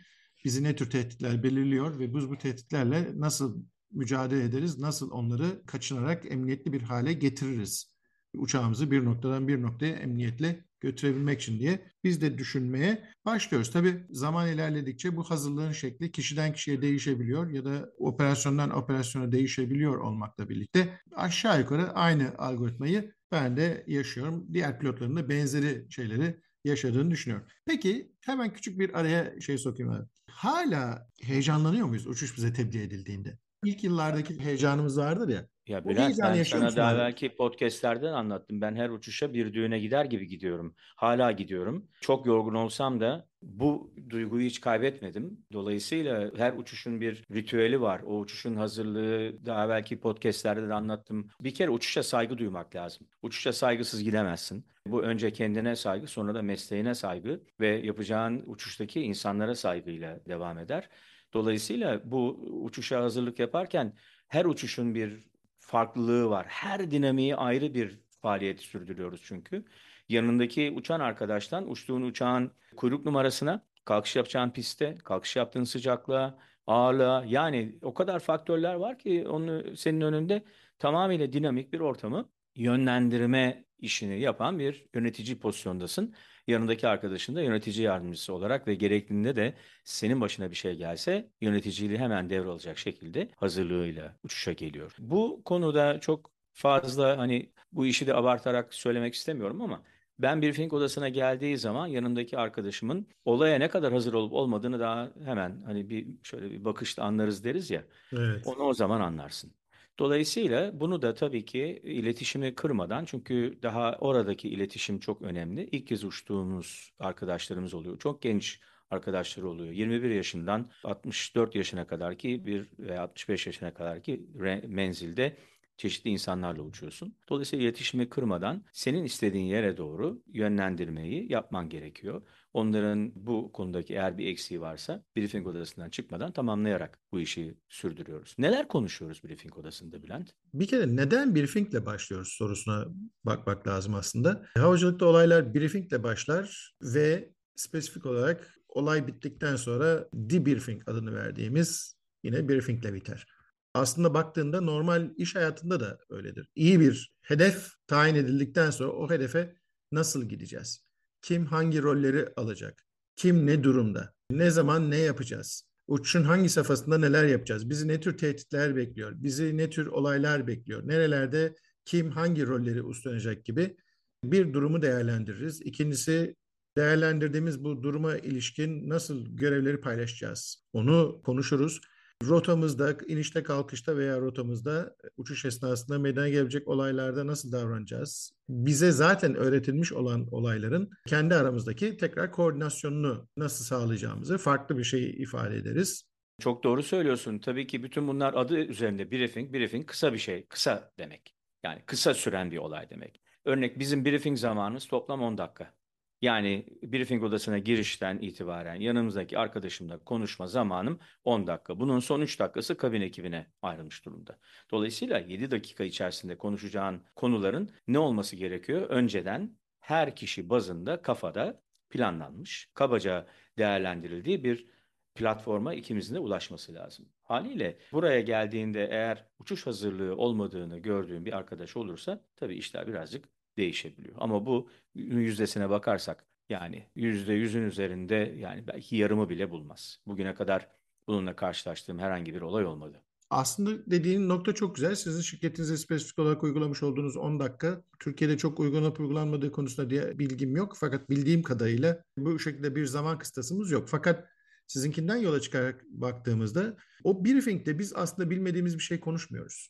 bizi 0.45 0.63
ne 0.63 0.75
tür 0.75 0.89
tehditler 0.89 1.43
belirliyor 1.43 1.99
ve 1.99 2.13
biz 2.15 2.29
bu 2.29 2.37
tehditlerle 2.37 3.11
nasıl 3.15 3.63
mücadele 3.91 4.43
ederiz, 4.43 4.79
nasıl 4.79 5.11
onları 5.11 5.65
kaçınarak 5.65 6.31
emniyetli 6.31 6.73
bir 6.73 6.81
hale 6.81 7.13
getiririz. 7.13 7.91
Uçağımızı 8.33 8.91
bir 8.91 9.05
noktadan 9.05 9.47
bir 9.47 9.61
noktaya 9.61 9.95
emniyetle 9.95 10.65
götürebilmek 10.81 11.41
için 11.41 11.59
diye 11.59 11.91
biz 12.03 12.21
de 12.21 12.37
düşünmeye 12.37 13.03
başlıyoruz. 13.25 13.71
Tabii 13.71 14.03
zaman 14.09 14.47
ilerledikçe 14.47 15.15
bu 15.15 15.23
hazırlığın 15.23 15.71
şekli 15.71 16.11
kişiden 16.11 16.53
kişiye 16.53 16.81
değişebiliyor 16.81 17.49
ya 17.49 17.65
da 17.65 17.89
operasyondan 17.97 18.69
operasyona 18.69 19.31
değişebiliyor 19.31 19.97
olmakla 19.97 20.49
birlikte 20.49 20.99
aşağı 21.15 21.59
yukarı 21.59 21.91
aynı 21.91 22.35
algoritmayı 22.37 23.13
ben 23.31 23.57
de 23.57 23.83
yaşıyorum. 23.87 24.47
Diğer 24.53 24.79
pilotların 24.79 25.15
da 25.15 25.29
benzeri 25.29 25.85
şeyleri 25.89 26.39
yaşadığını 26.63 27.11
düşünüyorum. 27.11 27.47
Peki 27.65 28.11
hemen 28.21 28.53
küçük 28.53 28.79
bir 28.79 28.99
araya 28.99 29.41
şey 29.41 29.57
sokayım. 29.57 30.09
Hala 30.27 31.09
heyecanlanıyor 31.21 31.87
muyuz 31.87 32.07
uçuş 32.07 32.37
bize 32.37 32.53
tebliğ 32.53 32.81
edildiğinde? 32.81 33.37
İlk 33.65 33.83
yıllardaki 33.83 34.39
heyecanımız 34.39 34.97
vardır 34.97 35.29
ya. 35.29 35.45
Ya 35.67 35.85
Bülent 35.85 36.19
ben 36.19 36.43
sana 36.43 36.75
daha 36.75 36.97
belki 36.97 37.35
podcastlerden 37.35 38.13
anlattım. 38.13 38.61
Ben 38.61 38.75
her 38.75 38.89
uçuşa 38.89 39.33
bir 39.33 39.53
düğüne 39.53 39.79
gider 39.79 40.05
gibi 40.05 40.27
gidiyorum. 40.27 40.75
Hala 40.95 41.31
gidiyorum. 41.31 41.87
Çok 42.01 42.25
yorgun 42.25 42.53
olsam 42.53 42.99
da 42.99 43.27
bu 43.41 43.93
duyguyu 44.09 44.45
hiç 44.45 44.61
kaybetmedim. 44.61 45.45
Dolayısıyla 45.53 46.31
her 46.37 46.53
uçuşun 46.53 47.01
bir 47.01 47.23
ritüeli 47.33 47.81
var. 47.81 48.01
O 48.05 48.19
uçuşun 48.19 48.55
hazırlığı 48.55 49.45
daha 49.45 49.69
belki 49.69 49.99
podcastlerde 49.99 50.67
de 50.67 50.73
anlattım. 50.73 51.29
Bir 51.41 51.53
kere 51.53 51.69
uçuşa 51.69 52.03
saygı 52.03 52.37
duymak 52.37 52.75
lazım. 52.75 53.07
Uçuşa 53.21 53.53
saygısız 53.53 54.03
gidemezsin. 54.03 54.65
Bu 54.87 55.01
önce 55.01 55.33
kendine 55.33 55.75
saygı 55.75 56.07
sonra 56.07 56.35
da 56.35 56.41
mesleğine 56.41 56.95
saygı 56.95 57.43
ve 57.59 57.67
yapacağın 57.67 58.43
uçuştaki 58.45 59.01
insanlara 59.01 59.55
saygıyla 59.55 60.19
devam 60.25 60.57
eder. 60.57 60.89
Dolayısıyla 61.33 62.01
bu 62.11 62.29
uçuşa 62.63 63.01
hazırlık 63.01 63.39
yaparken 63.39 63.93
her 64.27 64.45
uçuşun 64.45 64.95
bir 64.95 65.23
farklılığı 65.59 66.29
var. 66.29 66.45
Her 66.49 66.91
dinamiği 66.91 67.35
ayrı 67.35 67.73
bir 67.73 67.99
faaliyet 68.21 68.59
sürdürüyoruz 68.59 69.21
çünkü. 69.23 69.65
Yanındaki 70.09 70.71
uçan 70.75 70.99
arkadaştan 70.99 71.71
uçtuğun 71.71 72.01
uçağın 72.01 72.51
kuyruk 72.75 73.05
numarasına, 73.05 73.65
kalkış 73.85 74.15
yapacağın 74.15 74.49
piste, 74.49 74.97
kalkış 75.03 75.35
yaptığın 75.35 75.63
sıcaklığa, 75.63 76.39
ağırlığa 76.67 77.25
yani 77.25 77.79
o 77.81 77.93
kadar 77.93 78.19
faktörler 78.19 78.73
var 78.73 78.99
ki 78.99 79.27
onu 79.27 79.75
senin 79.75 80.01
önünde 80.01 80.43
tamamıyla 80.79 81.33
dinamik 81.33 81.73
bir 81.73 81.79
ortamı 81.79 82.29
yönlendirme 82.55 83.65
işini 83.79 84.19
yapan 84.19 84.59
bir 84.59 84.85
yönetici 84.93 85.39
pozisyondasın. 85.39 86.15
Yanındaki 86.47 86.87
arkadaşın 86.87 87.35
da 87.35 87.41
yönetici 87.41 87.85
yardımcısı 87.85 88.33
olarak 88.33 88.67
ve 88.67 88.75
gerektiğinde 88.75 89.35
de 89.35 89.53
senin 89.83 90.21
başına 90.21 90.51
bir 90.51 90.55
şey 90.55 90.75
gelse 90.75 91.29
yöneticiliği 91.41 91.99
hemen 91.99 92.29
devralacak 92.29 92.77
şekilde 92.77 93.29
hazırlığıyla 93.35 94.15
uçuşa 94.23 94.53
geliyor. 94.53 94.95
Bu 94.99 95.41
konuda 95.45 95.99
çok 95.99 96.31
fazla 96.53 97.17
hani 97.17 97.51
bu 97.71 97.85
işi 97.85 98.07
de 98.07 98.15
abartarak 98.15 98.73
söylemek 98.73 99.13
istemiyorum 99.13 99.61
ama 99.61 99.83
ben 100.19 100.41
briefing 100.41 100.73
odasına 100.73 101.09
geldiği 101.09 101.57
zaman 101.57 101.87
yanındaki 101.87 102.37
arkadaşımın 102.37 103.07
olaya 103.25 103.57
ne 103.57 103.69
kadar 103.69 103.93
hazır 103.93 104.13
olup 104.13 104.33
olmadığını 104.33 104.79
daha 104.79 105.11
hemen 105.25 105.61
hani 105.65 105.89
bir 105.89 106.07
şöyle 106.23 106.51
bir 106.51 106.65
bakışla 106.65 107.03
anlarız 107.03 107.43
deriz 107.43 107.71
ya. 107.71 107.83
Evet. 108.13 108.47
Onu 108.47 108.63
o 108.63 108.73
zaman 108.73 109.01
anlarsın. 109.01 109.53
Dolayısıyla 109.99 110.79
bunu 110.79 111.01
da 111.01 111.13
tabii 111.13 111.45
ki 111.45 111.81
iletişimi 111.83 112.55
kırmadan 112.55 113.05
çünkü 113.05 113.59
daha 113.63 113.97
oradaki 113.99 114.49
iletişim 114.49 114.99
çok 114.99 115.21
önemli. 115.21 115.69
İlk 115.71 115.87
kez 115.87 116.03
uçtuğumuz 116.03 116.93
arkadaşlarımız 116.99 117.73
oluyor. 117.73 117.99
Çok 117.99 118.21
genç 118.21 118.59
arkadaşları 118.89 119.47
oluyor. 119.47 119.71
21 119.73 120.09
yaşından 120.09 120.69
64 120.83 121.55
yaşına 121.55 121.87
kadar 121.87 122.17
ki 122.17 122.45
bir 122.45 122.69
veya 122.79 123.01
65 123.03 123.47
yaşına 123.47 123.73
kadar 123.73 124.03
ki 124.03 124.27
menzilde 124.67 125.37
çeşitli 125.77 126.09
insanlarla 126.09 126.61
uçuyorsun. 126.61 127.15
Dolayısıyla 127.29 127.65
iletişimi 127.65 128.09
kırmadan 128.09 128.63
senin 128.71 129.03
istediğin 129.03 129.45
yere 129.45 129.77
doğru 129.77 130.23
yönlendirmeyi 130.27 131.31
yapman 131.31 131.69
gerekiyor. 131.69 132.21
Onların 132.53 133.11
bu 133.15 133.51
konudaki 133.51 133.93
eğer 133.93 134.17
bir 134.17 134.27
eksiği 134.27 134.61
varsa 134.61 135.03
briefing 135.15 135.47
odasından 135.47 135.89
çıkmadan 135.89 136.31
tamamlayarak 136.31 136.99
bu 137.11 137.19
işi 137.19 137.57
sürdürüyoruz. 137.69 138.35
Neler 138.37 138.67
konuşuyoruz 138.67 139.23
briefing 139.23 139.57
odasında 139.57 140.03
Bülent? 140.03 140.31
Bir 140.53 140.67
kere 140.67 140.95
neden 140.95 141.35
briefingle 141.35 141.85
başlıyoruz 141.85 142.27
sorusuna 142.27 142.85
bakmak 143.23 143.67
lazım 143.67 143.95
aslında. 143.95 144.45
Havacılıkta 144.57 145.05
olaylar 145.05 145.53
briefingle 145.53 146.03
başlar 146.03 146.75
ve 146.81 147.29
spesifik 147.55 148.05
olarak 148.05 148.55
olay 148.69 149.07
bittikten 149.07 149.55
sonra 149.55 150.07
debriefing 150.13 150.89
adını 150.89 151.15
verdiğimiz 151.15 151.97
yine 152.23 152.49
briefingle 152.49 152.93
biter. 152.93 153.27
Aslında 153.73 154.13
baktığında 154.13 154.61
normal 154.61 155.09
iş 155.17 155.35
hayatında 155.35 155.79
da 155.79 155.99
öyledir. 156.09 156.49
İyi 156.55 156.79
bir 156.79 157.13
hedef 157.21 157.69
tayin 157.87 158.15
edildikten 158.15 158.69
sonra 158.69 158.91
o 158.91 159.09
hedefe 159.09 159.55
nasıl 159.91 160.29
gideceğiz? 160.29 160.85
Kim 161.21 161.45
hangi 161.45 161.81
rolleri 161.81 162.27
alacak? 162.35 162.85
Kim 163.15 163.47
ne 163.47 163.63
durumda? 163.63 164.13
Ne 164.31 164.49
zaman 164.49 164.91
ne 164.91 164.97
yapacağız? 164.97 165.63
Uçuşun 165.87 166.23
hangi 166.23 166.49
safhasında 166.49 166.97
neler 166.97 167.25
yapacağız? 167.25 167.69
Bizi 167.69 167.87
ne 167.87 167.99
tür 167.99 168.17
tehditler 168.17 168.75
bekliyor? 168.75 169.11
Bizi 169.15 169.57
ne 169.57 169.69
tür 169.69 169.87
olaylar 169.87 170.47
bekliyor? 170.47 170.87
Nerelerde 170.87 171.55
kim 171.85 172.11
hangi 172.11 172.47
rolleri 172.47 172.89
üstlenecek 172.89 173.45
gibi 173.45 173.77
bir 174.23 174.53
durumu 174.53 174.81
değerlendiririz. 174.81 175.61
İkincisi 175.61 176.35
değerlendirdiğimiz 176.77 177.63
bu 177.63 177.83
duruma 177.83 178.17
ilişkin 178.17 178.89
nasıl 178.89 179.25
görevleri 179.25 179.81
paylaşacağız? 179.81 180.65
Onu 180.73 181.21
konuşuruz 181.25 181.81
rotamızda, 182.27 182.95
inişte 183.07 183.43
kalkışta 183.43 183.97
veya 183.97 184.19
rotamızda 184.19 184.95
uçuş 185.17 185.45
esnasında 185.45 185.99
meydana 185.99 186.29
gelecek 186.29 186.67
olaylarda 186.67 187.27
nasıl 187.27 187.51
davranacağız? 187.51 188.33
Bize 188.49 188.91
zaten 188.91 189.35
öğretilmiş 189.35 189.93
olan 189.93 190.27
olayların 190.31 190.89
kendi 191.07 191.35
aramızdaki 191.35 191.97
tekrar 191.97 192.31
koordinasyonunu 192.31 193.27
nasıl 193.37 193.65
sağlayacağımızı 193.65 194.37
farklı 194.37 194.77
bir 194.77 194.83
şey 194.83 195.09
ifade 195.09 195.55
ederiz. 195.55 196.03
Çok 196.41 196.63
doğru 196.63 196.83
söylüyorsun. 196.83 197.39
Tabii 197.39 197.67
ki 197.67 197.83
bütün 197.83 198.07
bunlar 198.07 198.33
adı 198.33 198.57
üzerinde 198.57 199.11
briefing. 199.11 199.53
Briefing 199.53 199.87
kısa 199.87 200.13
bir 200.13 200.17
şey. 200.17 200.45
Kısa 200.47 200.91
demek. 200.99 201.35
Yani 201.63 201.81
kısa 201.85 202.13
süren 202.13 202.51
bir 202.51 202.57
olay 202.57 202.89
demek. 202.89 203.21
Örnek 203.45 203.79
bizim 203.79 204.05
briefing 204.05 204.37
zamanımız 204.37 204.87
toplam 204.87 205.21
10 205.21 205.37
dakika. 205.37 205.73
Yani 206.21 206.65
briefing 206.83 207.23
odasına 207.23 207.57
girişten 207.57 208.17
itibaren 208.17 208.75
yanımızdaki 208.75 209.37
arkadaşımla 209.37 209.97
konuşma 210.03 210.47
zamanım 210.47 210.99
10 211.23 211.47
dakika. 211.47 211.79
Bunun 211.79 211.99
son 211.99 212.21
3 212.21 212.39
dakikası 212.39 212.77
kabin 212.77 213.01
ekibine 213.01 213.47
ayrılmış 213.61 214.05
durumda. 214.05 214.39
Dolayısıyla 214.71 215.19
7 215.19 215.51
dakika 215.51 215.83
içerisinde 215.83 216.37
konuşacağın 216.37 217.03
konuların 217.15 217.71
ne 217.87 217.99
olması 217.99 218.35
gerekiyor? 218.35 218.81
Önceden 218.89 219.57
her 219.79 220.15
kişi 220.15 220.49
bazında 220.49 221.01
kafada 221.01 221.61
planlanmış, 221.89 222.69
kabaca 222.73 223.27
değerlendirildiği 223.57 224.43
bir 224.43 224.67
platforma 225.15 225.73
ikimizin 225.73 226.15
de 226.15 226.19
ulaşması 226.19 226.73
lazım. 226.73 227.09
Haliyle 227.23 227.79
buraya 227.91 228.21
geldiğinde 228.21 228.87
eğer 228.91 229.25
uçuş 229.39 229.67
hazırlığı 229.67 230.15
olmadığını 230.15 230.79
gördüğün 230.79 231.25
bir 231.25 231.33
arkadaş 231.33 231.77
olursa 231.77 232.25
tabii 232.35 232.55
işler 232.55 232.87
birazcık 232.87 233.25
değişebiliyor. 233.61 234.15
Ama 234.19 234.45
bu 234.45 234.69
yüzdesine 234.95 235.69
bakarsak 235.69 236.25
yani 236.49 236.85
yüzde 236.95 237.33
yüzün 237.33 237.63
üzerinde 237.63 238.35
yani 238.37 238.67
belki 238.67 238.95
yarımı 238.95 239.29
bile 239.29 239.51
bulmaz. 239.51 239.99
Bugüne 240.07 240.33
kadar 240.33 240.67
bununla 241.07 241.35
karşılaştığım 241.35 241.99
herhangi 241.99 242.33
bir 242.33 242.41
olay 242.41 242.65
olmadı. 242.65 243.01
Aslında 243.29 243.91
dediğin 243.91 244.29
nokta 244.29 244.53
çok 244.53 244.75
güzel. 244.75 244.95
Sizin 244.95 245.21
şirketinize 245.21 245.77
spesifik 245.77 246.19
olarak 246.19 246.43
uygulamış 246.43 246.83
olduğunuz 246.83 247.17
10 247.17 247.39
dakika 247.39 247.83
Türkiye'de 247.99 248.37
çok 248.37 248.59
uygulanıp 248.59 248.99
uygulanmadığı 248.99 249.51
konusunda 249.51 249.89
diye 249.89 250.19
bilgim 250.19 250.55
yok. 250.55 250.73
Fakat 250.79 251.09
bildiğim 251.09 251.43
kadarıyla 251.43 252.03
bu 252.17 252.39
şekilde 252.39 252.75
bir 252.75 252.85
zaman 252.85 253.17
kıstasımız 253.17 253.71
yok. 253.71 253.89
Fakat 253.89 254.25
sizinkinden 254.67 255.17
yola 255.17 255.39
çıkarak 255.41 255.85
baktığımızda 255.89 256.77
o 257.03 257.25
briefingde 257.25 257.79
biz 257.79 257.93
aslında 257.95 258.29
bilmediğimiz 258.29 258.77
bir 258.77 258.83
şey 258.83 258.99
konuşmuyoruz. 258.99 259.69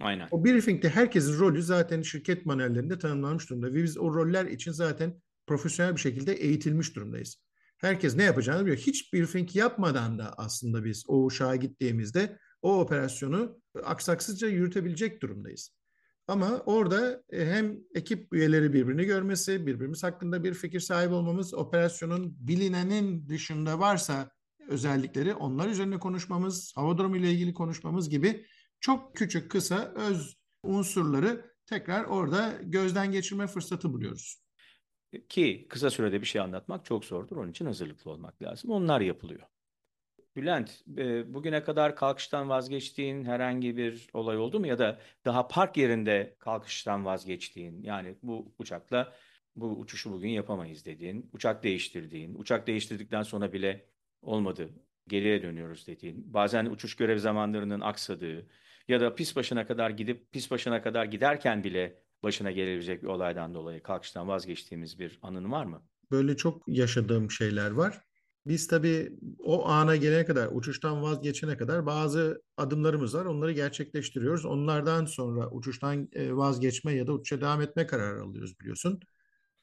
Aynen. 0.00 0.28
O 0.30 0.44
briefingde 0.44 0.88
herkesin 0.88 1.38
rolü 1.38 1.62
zaten 1.62 2.02
şirket 2.02 2.46
manuellerinde 2.46 2.98
tanımlanmış 2.98 3.50
durumda 3.50 3.66
ve 3.66 3.74
biz 3.74 3.98
o 3.98 4.14
roller 4.14 4.46
için 4.46 4.72
zaten 4.72 5.20
profesyonel 5.46 5.96
bir 5.96 6.00
şekilde 6.00 6.32
eğitilmiş 6.32 6.96
durumdayız. 6.96 7.42
Herkes 7.78 8.16
ne 8.16 8.22
yapacağını 8.22 8.62
biliyor. 8.62 8.76
Hiç 8.76 9.12
briefing 9.12 9.56
yapmadan 9.56 10.18
da 10.18 10.34
aslında 10.36 10.84
biz 10.84 11.04
o 11.08 11.24
uçağa 11.24 11.56
gittiğimizde 11.56 12.38
o 12.62 12.80
operasyonu 12.80 13.60
aksaksızca 13.84 14.48
yürütebilecek 14.48 15.22
durumdayız. 15.22 15.78
Ama 16.28 16.62
orada 16.66 17.22
e, 17.30 17.46
hem 17.46 17.76
ekip 17.94 18.32
üyeleri 18.32 18.72
birbirini 18.72 19.04
görmesi, 19.04 19.66
birbirimiz 19.66 20.02
hakkında 20.02 20.44
bir 20.44 20.54
fikir 20.54 20.80
sahibi 20.80 21.14
olmamız, 21.14 21.54
operasyonun 21.54 22.36
bilinenin 22.38 23.28
dışında 23.28 23.78
varsa 23.78 24.30
özellikleri 24.68 25.34
onlar 25.34 25.68
üzerine 25.68 25.98
konuşmamız, 25.98 26.72
hava 26.74 26.98
durumu 26.98 27.16
ile 27.16 27.30
ilgili 27.32 27.54
konuşmamız 27.54 28.08
gibi 28.08 28.46
çok 28.80 29.16
küçük 29.16 29.50
kısa 29.50 29.92
öz 29.96 30.36
unsurları 30.62 31.54
tekrar 31.66 32.04
orada 32.04 32.58
gözden 32.62 33.12
geçirme 33.12 33.46
fırsatı 33.46 33.92
buluyoruz. 33.92 34.42
Ki 35.28 35.66
kısa 35.68 35.90
sürede 35.90 36.20
bir 36.20 36.26
şey 36.26 36.40
anlatmak 36.40 36.84
çok 36.84 37.04
zordur. 37.04 37.36
Onun 37.36 37.50
için 37.50 37.66
hazırlıklı 37.66 38.10
olmak 38.10 38.42
lazım. 38.42 38.70
Onlar 38.70 39.00
yapılıyor. 39.00 39.42
Bülent, 40.36 40.82
e, 40.96 41.34
bugüne 41.34 41.64
kadar 41.64 41.96
kalkıştan 41.96 42.48
vazgeçtiğin 42.48 43.24
herhangi 43.24 43.76
bir 43.76 44.08
olay 44.12 44.38
oldu 44.38 44.60
mu? 44.60 44.66
Ya 44.66 44.78
da 44.78 45.00
daha 45.24 45.48
park 45.48 45.76
yerinde 45.76 46.36
kalkıştan 46.38 47.04
vazgeçtiğin, 47.04 47.82
yani 47.82 48.18
bu 48.22 48.54
uçakla 48.58 49.12
bu 49.56 49.66
uçuşu 49.66 50.12
bugün 50.12 50.28
yapamayız 50.28 50.84
dediğin, 50.84 51.30
uçak 51.32 51.62
değiştirdiğin, 51.62 52.34
uçak 52.34 52.66
değiştirdikten 52.66 53.22
sonra 53.22 53.52
bile 53.52 53.86
olmadı, 54.22 54.70
geriye 55.08 55.42
dönüyoruz 55.42 55.86
dediğin, 55.86 56.34
bazen 56.34 56.66
uçuş 56.66 56.96
görev 56.96 57.18
zamanlarının 57.18 57.80
aksadığı 57.80 58.46
ya 58.88 59.00
da 59.00 59.14
pis 59.14 59.36
başına 59.36 59.66
kadar 59.66 59.90
gidip 59.90 60.32
pis 60.32 60.50
başına 60.50 60.82
kadar 60.82 61.04
giderken 61.04 61.64
bile 61.64 62.02
başına 62.22 62.50
gelebilecek 62.50 63.02
bir 63.02 63.08
olaydan 63.08 63.54
dolayı 63.54 63.82
kalkıştan 63.82 64.28
vazgeçtiğimiz 64.28 64.98
bir 64.98 65.18
anın 65.22 65.52
var 65.52 65.64
mı? 65.64 65.82
Böyle 66.10 66.36
çok 66.36 66.62
yaşadığım 66.68 67.30
şeyler 67.30 67.70
var. 67.70 68.00
Biz 68.46 68.66
tabii 68.66 69.12
o 69.38 69.68
ana 69.68 69.96
gelene 69.96 70.24
kadar, 70.24 70.48
uçuştan 70.52 71.02
vazgeçene 71.02 71.56
kadar 71.56 71.86
bazı 71.86 72.42
adımlarımız 72.56 73.14
var. 73.14 73.24
Onları 73.24 73.52
gerçekleştiriyoruz. 73.52 74.44
Onlardan 74.44 75.04
sonra 75.04 75.50
uçuştan 75.50 76.08
e, 76.12 76.36
vazgeçme 76.36 76.92
ya 76.92 77.06
da 77.06 77.12
uçuşa 77.12 77.40
devam 77.40 77.62
etme 77.62 77.86
kararı 77.86 78.22
alıyoruz 78.22 78.60
biliyorsun. 78.60 79.00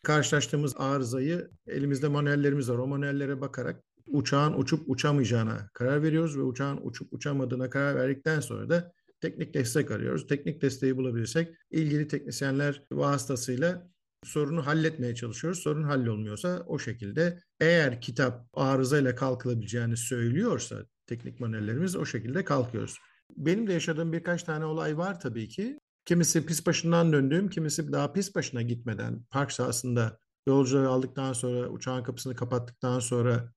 Karşılaştığımız 0.03 0.75
arızayı 0.77 1.49
elimizde 1.67 2.07
manuellerimiz 2.07 2.69
var. 2.69 2.77
O 2.77 2.87
manuellere 2.87 3.41
bakarak 3.41 3.83
uçağın 4.07 4.53
uçup 4.53 4.89
uçamayacağına 4.89 5.69
karar 5.73 6.03
veriyoruz 6.03 6.37
ve 6.37 6.41
uçağın 6.41 6.79
uçup 6.83 7.13
uçamadığına 7.13 7.69
karar 7.69 7.95
verdikten 7.95 8.39
sonra 8.39 8.69
da 8.69 8.91
teknik 9.25 9.53
destek 9.53 9.91
arıyoruz. 9.91 10.27
Teknik 10.27 10.61
desteği 10.61 10.97
bulabilirsek 10.97 11.55
ilgili 11.71 12.07
teknisyenler 12.07 12.83
vasıtasıyla 12.91 13.87
sorunu 14.23 14.65
halletmeye 14.65 15.15
çalışıyoruz. 15.15 15.59
Sorun 15.59 15.83
hallolmuyorsa 15.83 16.63
o 16.67 16.79
şekilde 16.79 17.39
eğer 17.59 18.01
kitap 18.01 18.47
arızayla 18.53 19.15
kalkılabileceğini 19.15 19.97
söylüyorsa 19.97 20.85
teknik 21.07 21.39
manuellerimiz 21.39 21.95
o 21.95 22.05
şekilde 22.05 22.43
kalkıyoruz. 22.43 22.97
Benim 23.37 23.67
de 23.67 23.73
yaşadığım 23.73 24.13
birkaç 24.13 24.43
tane 24.43 24.65
olay 24.65 24.97
var 24.97 25.19
tabii 25.19 25.47
ki. 25.47 25.79
Kimisi 26.05 26.45
pis 26.45 26.65
başından 26.65 27.13
döndüğüm, 27.13 27.49
kimisi 27.49 27.91
daha 27.91 28.13
pis 28.13 28.35
başına 28.35 28.61
gitmeden 28.61 29.23
park 29.29 29.51
sahasında 29.51 30.19
yolcuları 30.47 30.89
aldıktan 30.89 31.33
sonra 31.33 31.69
uçağın 31.69 32.03
kapısını 32.03 32.35
kapattıktan 32.35 32.99
sonra 32.99 33.53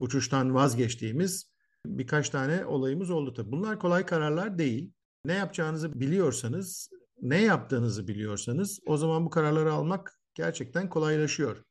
uçuştan 0.00 0.54
vazgeçtiğimiz 0.54 1.52
birkaç 1.86 2.30
tane 2.30 2.64
olayımız 2.66 3.10
oldu 3.10 3.34
tabii. 3.34 3.52
Bunlar 3.52 3.78
kolay 3.78 4.06
kararlar 4.06 4.58
değil. 4.58 4.92
Ne 5.24 5.32
yapacağınızı 5.32 6.00
biliyorsanız 6.00 6.90
ne 7.20 7.42
yaptığınızı 7.42 8.08
biliyorsanız 8.08 8.80
o 8.86 8.96
zaman 8.96 9.24
bu 9.24 9.30
kararları 9.30 9.72
almak 9.72 10.18
gerçekten 10.34 10.88
kolaylaşıyor. 10.88 11.64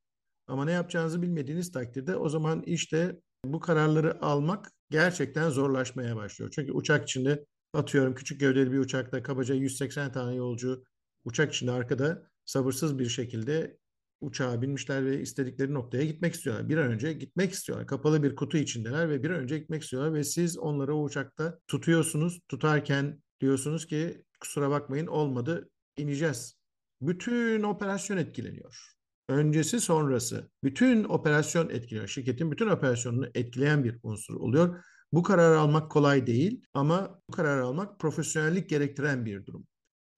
Ama 0.48 0.66
ne 0.66 0.72
yapacağınızı 0.72 1.22
bilmediğiniz 1.22 1.72
takdirde 1.72 2.16
o 2.16 2.30
zaman 2.30 2.64
işte 2.66 3.20
bu 3.46 3.60
kararları 3.60 4.22
almak 4.22 4.72
gerçekten 4.90 5.50
zorlaşmaya 5.50 6.16
başlıyor. 6.16 6.52
Çünkü 6.56 6.72
uçak 6.72 7.04
içinde 7.04 7.46
atıyorum 7.74 8.16
küçük 8.16 8.40
gövdeli 8.40 8.72
bir 8.72 8.80
uçakta 8.80 9.24
kabaca 9.24 9.56
180 9.56 10.12
tane 10.12 10.36
yolcu 10.36 10.84
uçak 11.26 11.54
içinde 11.54 11.72
arkada 11.72 12.28
sabırsız 12.46 13.00
bir 13.00 13.10
şekilde 13.10 13.78
uçağa 14.22 14.62
binmişler 14.62 15.06
ve 15.06 15.22
istedikleri 15.22 15.74
noktaya 15.74 16.06
gitmek 16.06 16.34
istiyorlar. 16.34 16.70
Bir 16.70 16.78
an 16.78 16.92
önce 16.92 17.14
gitmek 17.14 17.52
istiyorlar. 17.52 17.88
Kapalı 17.88 18.24
bir 18.24 18.36
kutu 18.36 18.58
içindeler 18.58 19.10
ve 19.10 19.24
bir 19.24 19.30
an 19.30 19.40
önce 19.40 19.60
gitmek 19.60 19.84
istiyorlar 19.84 20.14
ve 20.14 20.24
siz 20.24 20.58
onları 20.58 20.96
o 20.96 21.04
uçakta 21.04 21.60
tutuyorsunuz. 21.68 22.40
Tutarken 22.48 23.22
diyorsunuz 23.42 23.88
ki 23.88 24.26
kusura 24.40 24.70
bakmayın 24.70 25.08
olmadı 25.08 25.70
ineceğiz. 25.98 26.62
Bütün 27.02 27.64
operasyon 27.64 28.18
etkileniyor. 28.18 28.92
Öncesi 29.30 29.80
sonrası 29.80 30.52
bütün 30.64 31.04
operasyon 31.04 31.70
etkiliyor. 31.70 32.08
Şirketin 32.08 32.52
bütün 32.52 32.68
operasyonunu 32.68 33.28
etkileyen 33.36 33.84
bir 33.84 34.00
unsur 34.04 34.36
oluyor. 34.36 34.84
Bu 35.12 35.24
kararı 35.24 35.60
almak 35.60 35.92
kolay 35.92 36.28
değil 36.28 36.62
ama 36.74 37.22
bu 37.30 37.32
kararı 37.32 37.64
almak 37.64 38.00
profesyonellik 38.00 38.70
gerektiren 38.70 39.26
bir 39.26 39.46
durum. 39.46 39.68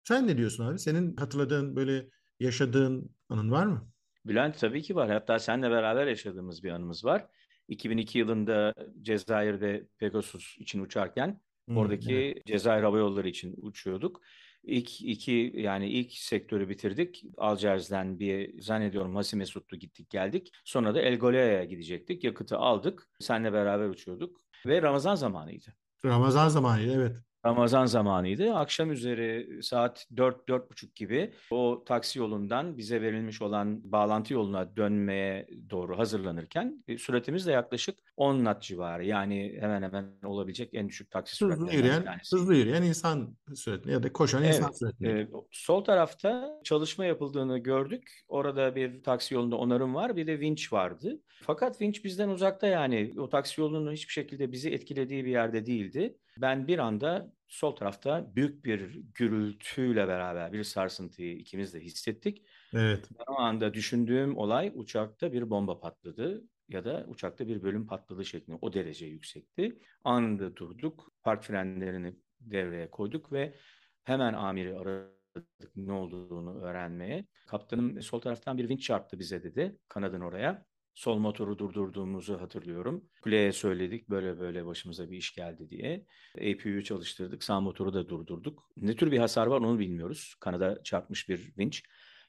Sen 0.03 0.27
ne 0.27 0.37
diyorsun 0.37 0.65
abi? 0.65 0.79
Senin 0.79 1.15
hatırladığın 1.15 1.75
böyle 1.75 2.09
yaşadığın 2.39 3.15
anın 3.29 3.51
var 3.51 3.65
mı? 3.65 3.89
Bülent 4.25 4.59
tabii 4.59 4.81
ki 4.81 4.95
var. 4.95 5.11
Hatta 5.11 5.39
seninle 5.39 5.71
beraber 5.71 6.07
yaşadığımız 6.07 6.63
bir 6.63 6.69
anımız 6.71 7.05
var. 7.05 7.27
2002 7.67 8.19
yılında 8.19 8.73
Cezayir'de 9.01 9.87
Pegasus 9.97 10.57
için 10.57 10.79
uçarken 10.79 11.41
Hmm, 11.67 11.77
Oradaki 11.77 12.15
evet. 12.15 12.45
Cezayir 12.45 12.83
Hava 12.83 12.97
Yolları 12.97 13.29
için 13.29 13.55
uçuyorduk. 13.61 14.21
İlk 14.63 15.01
iki 15.01 15.51
yani 15.55 15.89
ilk 15.89 16.11
sektörü 16.11 16.69
bitirdik. 16.69 17.23
Alcerz'den 17.37 18.19
bir 18.19 18.61
zannediyorum 18.61 19.15
Hasi 19.15 19.35
Mesut'tu 19.35 19.75
gittik 19.75 20.09
geldik. 20.09 20.51
Sonra 20.65 20.95
da 20.95 21.01
El 21.01 21.17
Golea'ya 21.19 21.63
gidecektik. 21.63 22.23
Yakıtı 22.23 22.57
aldık. 22.57 23.09
Seninle 23.19 23.53
beraber 23.53 23.89
uçuyorduk. 23.89 24.41
Ve 24.65 24.81
Ramazan 24.81 25.15
zamanıydı. 25.15 25.73
Ramazan 26.05 26.47
zamanıydı 26.47 26.93
evet. 26.93 27.17
Ramazan 27.45 27.85
zamanıydı. 27.85 28.53
Akşam 28.53 28.91
üzeri 28.91 29.59
saat 29.63 30.07
4-4.30 30.15 30.93
gibi 30.95 31.33
o 31.51 31.83
taksi 31.85 32.19
yolundan 32.19 32.77
bize 32.77 33.01
verilmiş 33.01 33.41
olan 33.41 33.91
bağlantı 33.91 34.33
yoluna 34.33 34.75
dönmeye 34.77 35.47
doğru 35.69 35.97
hazırlanırken 35.97 36.83
e, 36.87 36.97
süratimiz 36.97 37.47
de 37.47 37.51
yaklaşık 37.51 37.99
10 38.17 38.39
knot 38.39 38.61
civarı. 38.61 39.05
Yani 39.05 39.57
hemen 39.59 39.83
hemen 39.83 40.13
olabilecek 40.23 40.69
en 40.73 40.89
düşük 40.89 41.11
taksi 41.11 41.35
süratlerinden 41.35 41.65
hızlı 41.65 41.77
yürüyen, 41.77 42.05
tanesi. 42.05 42.35
Hızlı 42.35 42.55
yürüyen 42.55 42.83
insan 42.83 43.37
sürati 43.55 43.89
ya 43.91 44.03
da 44.03 44.13
koşan 44.13 44.43
evet, 44.43 44.55
insan 44.55 44.71
sürati. 44.71 45.07
E, 45.07 45.27
sol 45.51 45.83
tarafta 45.83 46.59
çalışma 46.63 47.05
yapıldığını 47.05 47.57
gördük. 47.57 48.23
Orada 48.27 48.75
bir 48.75 49.03
taksi 49.03 49.35
yolunda 49.35 49.55
onarım 49.55 49.95
var 49.95 50.15
bir 50.15 50.27
de 50.27 50.39
vinç 50.39 50.73
vardı. 50.73 51.21
Fakat 51.41 51.81
vinç 51.81 52.05
bizden 52.05 52.29
uzakta 52.29 52.67
yani 52.67 53.13
o 53.17 53.29
taksi 53.29 53.61
yolunun 53.61 53.91
hiçbir 53.91 54.13
şekilde 54.13 54.51
bizi 54.51 54.69
etkilediği 54.69 55.25
bir 55.25 55.31
yerde 55.31 55.65
değildi. 55.65 56.17
Ben 56.37 56.67
bir 56.67 56.79
anda 56.79 57.33
sol 57.47 57.75
tarafta 57.75 58.35
büyük 58.35 58.65
bir 58.65 59.01
gürültüyle 59.15 60.07
beraber 60.07 60.53
bir 60.53 60.63
sarsıntıyı 60.63 61.37
ikimiz 61.37 61.73
de 61.73 61.79
hissettik. 61.79 62.45
Evet. 62.73 63.09
Ben 63.19 63.33
o 63.33 63.39
anda 63.39 63.73
düşündüğüm 63.73 64.37
olay 64.37 64.71
uçakta 64.75 65.33
bir 65.33 65.49
bomba 65.49 65.79
patladı 65.79 66.43
ya 66.69 66.85
da 66.85 67.05
uçakta 67.07 67.47
bir 67.47 67.63
bölüm 67.63 67.87
patladı 67.87 68.25
şeklinde 68.25 68.57
o 68.61 68.73
derece 68.73 69.05
yüksekti. 69.05 69.79
Anında 70.03 70.55
durduk, 70.55 71.11
park 71.23 71.43
frenlerini 71.43 72.15
devreye 72.39 72.91
koyduk 72.91 73.31
ve 73.31 73.55
hemen 74.03 74.33
amiri 74.33 74.77
aradık 74.77 75.75
ne 75.75 75.91
olduğunu 75.91 76.61
öğrenmeye. 76.61 77.27
Kaptanım 77.47 78.01
sol 78.01 78.19
taraftan 78.19 78.57
bir 78.57 78.69
vinç 78.69 78.83
çarptı 78.83 79.19
bize 79.19 79.43
dedi 79.43 79.79
kanadın 79.89 80.21
oraya. 80.21 80.65
Sol 80.93 81.17
motoru 81.17 81.57
durdurduğumuzu 81.57 82.41
hatırlıyorum. 82.41 83.09
Kuleye 83.21 83.51
söyledik 83.51 84.09
böyle 84.09 84.39
böyle 84.39 84.65
başımıza 84.65 85.11
bir 85.11 85.17
iş 85.17 85.35
geldi 85.35 85.69
diye. 85.69 86.05
APU'yu 86.37 86.83
çalıştırdık. 86.83 87.43
Sağ 87.43 87.61
motoru 87.61 87.93
da 87.93 88.09
durdurduk. 88.09 88.69
Ne 88.77 88.95
tür 88.95 89.11
bir 89.11 89.17
hasar 89.17 89.47
var 89.47 89.57
onu 89.57 89.79
bilmiyoruz. 89.79 90.35
Kanada 90.39 90.83
çarpmış 90.83 91.29
bir 91.29 91.53
vinç. 91.57 91.83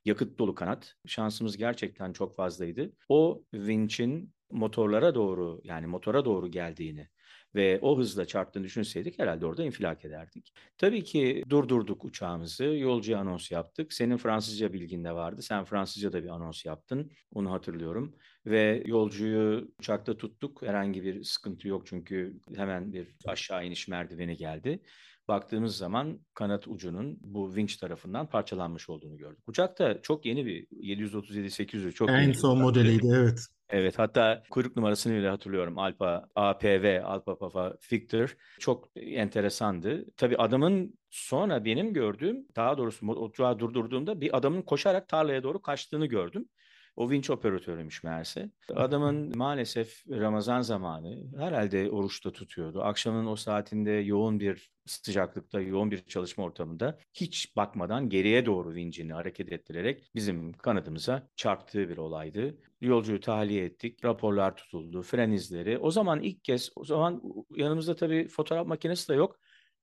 Yakıt 0.05 0.39
dolu 0.39 0.55
kanat. 0.55 0.95
Şansımız 1.07 1.57
gerçekten 1.57 2.13
çok 2.13 2.37
fazlaydı. 2.37 2.93
O 3.09 3.45
vinçin 3.55 4.35
motorlara 4.51 5.15
doğru 5.15 5.61
yani 5.65 5.87
motora 5.87 6.25
doğru 6.25 6.51
geldiğini 6.51 7.09
ve 7.55 7.79
o 7.83 7.99
hızla 7.99 8.25
çarptığını 8.25 8.65
düşünseydik 8.65 9.19
herhalde 9.19 9.47
orada 9.47 9.65
infilak 9.65 10.05
ederdik. 10.05 10.53
Tabii 10.79 11.05
ki 11.05 11.43
durdurduk 11.49 12.05
uçağımızı, 12.05 12.65
yolcuya 12.65 13.19
anons 13.19 13.51
yaptık. 13.51 13.93
Senin 13.93 14.17
Fransızca 14.17 14.73
bilgin 14.73 15.05
de 15.05 15.13
vardı. 15.13 15.43
Sen 15.43 15.65
Fransızca 15.65 16.13
da 16.13 16.23
bir 16.25 16.29
anons 16.29 16.65
yaptın. 16.65 17.11
Onu 17.33 17.53
hatırlıyorum. 17.53 18.17
Ve 18.47 18.83
yolcuyu 18.87 19.69
uçakta 19.79 20.17
tuttuk. 20.17 20.63
Herhangi 20.63 21.05
bir 21.05 21.25
sıkıntı 21.25 21.69
yok 21.69 21.87
çünkü 21.87 22.41
hemen 22.57 22.93
bir 22.93 23.09
aşağı 23.27 23.67
iniş 23.67 23.89
merdiveni 23.89 24.37
geldi 24.37 24.81
baktığımız 25.29 25.77
zaman 25.77 26.21
kanat 26.35 26.69
ucunun 26.69 27.19
bu 27.21 27.55
vinç 27.55 27.77
tarafından 27.77 28.27
parçalanmış 28.27 28.89
olduğunu 28.89 29.17
gördük. 29.17 29.49
Uçak 29.49 29.79
da 29.79 30.03
çok 30.03 30.27
yeni 30.27 30.47
bir 30.47 30.67
737-800 30.67 31.93
çok 31.93 32.11
en 32.11 32.23
yeni. 32.23 32.35
son 32.35 32.59
modeliydi 32.59 33.13
evet. 33.15 33.39
Evet 33.69 33.99
hatta 33.99 34.43
kuyruk 34.51 34.77
numarasını 34.77 35.15
bile 35.15 35.29
hatırlıyorum. 35.29 35.79
Alpa 35.79 36.29
APV, 36.35 37.03
Alpa 37.05 37.39
Papa 37.39 37.77
Victor 37.93 38.37
çok 38.59 38.89
enteresandı. 38.97 40.05
Tabii 40.17 40.37
adamın 40.37 40.99
sonra 41.11 41.65
benim 41.65 41.93
gördüğüm 41.93 42.47
daha 42.57 42.79
doğrusu 42.79 43.07
uçağı 43.07 43.59
durdurduğumda 43.59 44.21
bir 44.21 44.37
adamın 44.37 44.63
koşarak 44.63 45.09
tarlaya 45.09 45.43
doğru 45.43 45.63
kaçtığını 45.63 46.07
gördüm. 46.07 46.49
O 46.97 47.11
vinç 47.11 47.31
operatörüymüş 47.31 48.03
meğerse. 48.03 48.51
Adamın 48.75 49.39
maalesef 49.39 50.05
Ramazan 50.11 50.61
zamanı 50.61 51.25
herhalde 51.39 51.91
oruçta 51.91 52.33
tutuyordu. 52.33 52.83
Akşamın 52.83 53.27
o 53.27 53.37
saatinde 53.37 53.91
yoğun 53.91 54.41
bir 54.41 54.71
sıcaklıkta, 54.87 55.61
yoğun 55.61 55.91
bir 55.91 56.05
çalışma 56.07 56.45
ortamında 56.45 56.99
hiç 57.15 57.57
bakmadan 57.57 58.09
geriye 58.09 58.47
doğru 58.47 58.75
vincini 58.75 59.13
hareket 59.13 59.53
ettirerek 59.53 60.11
bizim 60.15 60.53
kanadımıza 60.53 61.29
çarptığı 61.37 61.89
bir 61.89 61.97
olaydı. 61.97 62.59
Yolcuyu 62.81 63.21
tahliye 63.21 63.65
ettik, 63.65 64.05
raporlar 64.05 64.57
tutuldu, 64.57 65.03
fren 65.03 65.31
izleri. 65.31 65.79
O 65.79 65.91
zaman 65.91 66.23
ilk 66.23 66.45
kez, 66.45 66.71
o 66.77 66.85
zaman 66.85 67.23
yanımızda 67.57 67.97
tabii 67.97 68.29
fotoğraf 68.29 68.67
makinesi 68.67 69.09
de 69.09 69.15
yok. 69.15 69.41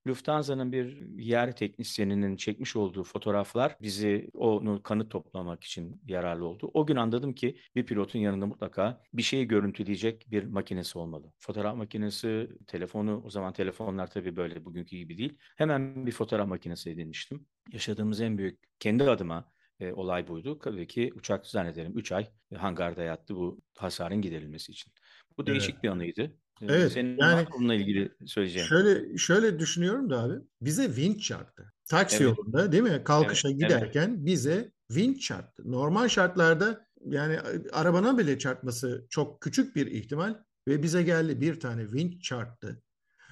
Lufthansa'nın 0.07 0.71
bir 0.71 1.17
yer 1.19 1.55
teknisyeninin 1.55 2.35
çekmiş 2.35 2.75
olduğu 2.75 3.03
fotoğraflar 3.03 3.77
bizi 3.81 4.29
onu 4.33 4.83
kanıt 4.83 5.11
toplamak 5.11 5.63
için 5.63 6.01
yararlı 6.07 6.45
oldu. 6.45 6.71
O 6.73 6.85
gün 6.85 6.95
anladım 6.95 7.33
ki 7.33 7.57
bir 7.75 7.85
pilotun 7.85 8.19
yanında 8.19 8.45
mutlaka 8.45 9.01
bir 9.13 9.21
şeyi 9.21 9.47
görüntüleyecek 9.47 10.25
bir 10.31 10.43
makinesi 10.43 10.99
olmalı. 10.99 11.33
Fotoğraf 11.39 11.77
makinesi, 11.77 12.49
telefonu, 12.67 13.21
o 13.25 13.29
zaman 13.29 13.53
telefonlar 13.53 14.11
tabii 14.11 14.35
böyle 14.35 14.65
bugünkü 14.65 14.97
gibi 14.97 15.17
değil. 15.17 15.37
Hemen 15.55 16.05
bir 16.05 16.11
fotoğraf 16.11 16.47
makinesi 16.47 16.89
edinmiştim. 16.89 17.47
Yaşadığımız 17.71 18.21
en 18.21 18.37
büyük 18.37 18.59
kendi 18.79 19.03
adıma 19.03 19.51
e, 19.79 19.93
olay 19.93 20.27
buydu. 20.27 20.59
Tabii 20.59 20.87
ki 20.87 21.11
uçak 21.15 21.47
zannederim 21.47 21.97
3 21.97 22.11
ay 22.11 22.27
hangarda 22.55 23.03
yattı 23.03 23.35
bu 23.35 23.61
hasarın 23.77 24.21
giderilmesi 24.21 24.71
için. 24.71 24.93
Bu 25.37 25.47
değişik 25.47 25.73
evet. 25.73 25.83
bir 25.83 25.89
anıydı. 25.89 26.37
Evet. 26.69 26.91
Senin 26.91 27.17
yani 27.17 27.47
bununla 27.53 27.75
ilgili 27.75 28.11
söyleyeceğim. 28.25 28.67
Şöyle 28.67 29.17
şöyle 29.17 29.59
düşünüyorum 29.59 30.09
da 30.09 30.19
abi. 30.19 30.33
Bize 30.61 30.95
vinç 30.95 31.23
çarptı. 31.23 31.73
Taksi 31.89 32.23
evet. 32.23 32.37
yolunda 32.37 32.71
değil 32.71 32.83
mi? 32.83 33.01
Kalkışa 33.03 33.49
evet, 33.49 33.59
giderken 33.59 34.09
evet. 34.09 34.25
bize 34.25 34.71
vinç 34.91 35.21
çarptı. 35.21 35.71
Normal 35.71 36.07
şartlarda 36.07 36.85
yani 37.05 37.39
arabana 37.73 38.17
bile 38.17 38.39
çarpması 38.39 39.05
çok 39.09 39.41
küçük 39.41 39.75
bir 39.75 39.87
ihtimal 39.87 40.35
ve 40.67 40.83
bize 40.83 41.03
geldi 41.03 41.41
bir 41.41 41.59
tane 41.59 41.91
vinç 41.91 42.23
çarptı. 42.23 42.81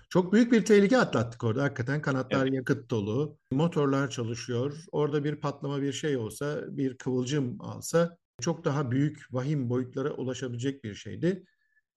Çok 0.09 0.33
büyük 0.33 0.51
bir 0.51 0.65
tehlike 0.65 0.97
atlattık 0.97 1.43
orada. 1.43 1.63
Hakikaten 1.63 2.01
kanatlar 2.01 2.43
evet. 2.43 2.53
yakıt 2.53 2.89
dolu, 2.89 3.37
motorlar 3.51 4.09
çalışıyor. 4.09 4.77
Orada 4.91 5.23
bir 5.23 5.35
patlama 5.35 5.81
bir 5.81 5.93
şey 5.93 6.17
olsa, 6.17 6.61
bir 6.77 6.97
kıvılcım 6.97 7.61
alsa 7.61 8.17
çok 8.41 8.65
daha 8.65 8.91
büyük 8.91 9.27
vahim 9.31 9.69
boyutlara 9.69 10.11
ulaşabilecek 10.11 10.83
bir 10.83 10.95
şeydi. 10.95 11.43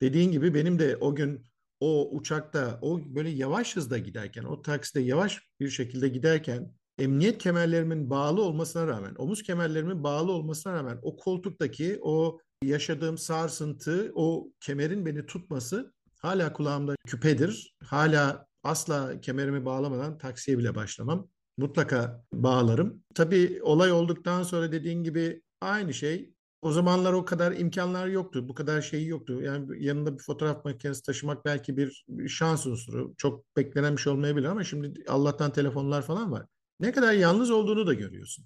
Dediğin 0.03 0.33
gibi 0.33 0.55
benim 0.55 0.79
de 0.79 0.97
o 0.97 1.15
gün 1.15 1.47
o 1.81 2.09
uçakta 2.13 2.79
o 2.83 3.01
böyle 3.15 3.29
yavaş 3.29 3.77
hızda 3.77 3.99
giderken 3.99 4.45
o 4.45 4.63
takside 4.63 5.01
yavaş 5.01 5.43
bir 5.61 5.71
şekilde 5.71 6.09
giderken 6.09 6.75
emniyet 6.99 7.39
kemerlerimin 7.39 8.11
bağlı 8.11 8.43
olmasına 8.43 8.87
rağmen 8.87 9.15
omuz 9.19 9.43
kemerlerimin 9.43 10.05
bağlı 10.05 10.33
olmasına 10.33 10.73
rağmen 10.73 10.99
o 11.03 11.17
koltuktaki 11.17 11.99
o 12.03 12.39
yaşadığım 12.63 13.19
sarsıntı 13.19 14.13
o 14.15 14.53
kemerin 14.61 15.07
beni 15.07 15.27
tutması 15.27 15.93
hala 16.19 16.53
kulağımda 16.53 16.95
küpedir. 17.07 17.77
Hala 17.85 18.47
asla 18.65 19.21
kemerimi 19.21 19.65
bağlamadan 19.65 20.19
taksiye 20.19 20.59
bile 20.59 20.75
başlamam. 20.75 21.29
Mutlaka 21.57 22.25
bağlarım. 22.33 23.03
Tabii 23.15 23.61
olay 23.63 23.93
olduktan 23.93 24.43
sonra 24.43 24.73
dediğin 24.73 25.03
gibi 25.03 25.43
aynı 25.61 25.95
şey 25.95 26.35
o 26.63 26.73
zamanlar 26.73 27.13
o 27.13 27.25
kadar 27.25 27.53
imkanlar 27.53 28.07
yoktu. 28.07 28.49
Bu 28.49 28.55
kadar 28.55 28.81
şey 28.83 29.07
yoktu. 29.07 29.43
Yani 29.43 29.85
yanında 29.85 30.19
bir 30.19 30.23
fotoğraf 30.23 30.65
makinesi 30.65 31.03
taşımak 31.03 31.45
belki 31.45 31.77
bir 31.77 32.05
şans 32.29 32.67
unsuru. 32.67 33.15
Çok 33.17 33.57
beklenen 33.57 33.97
bir 33.97 34.01
şey 34.01 34.13
olmayabilir 34.13 34.47
ama 34.47 34.65
şimdi 34.65 35.05
Allah'tan 35.09 35.53
telefonlar 35.53 36.03
falan 36.03 36.33
var. 36.33 36.47
Ne 36.81 36.93
kadar 36.93 37.13
yalnız 37.13 37.51
olduğunu 37.51 37.87
da 37.87 37.95
görüyorsun. 37.95 38.45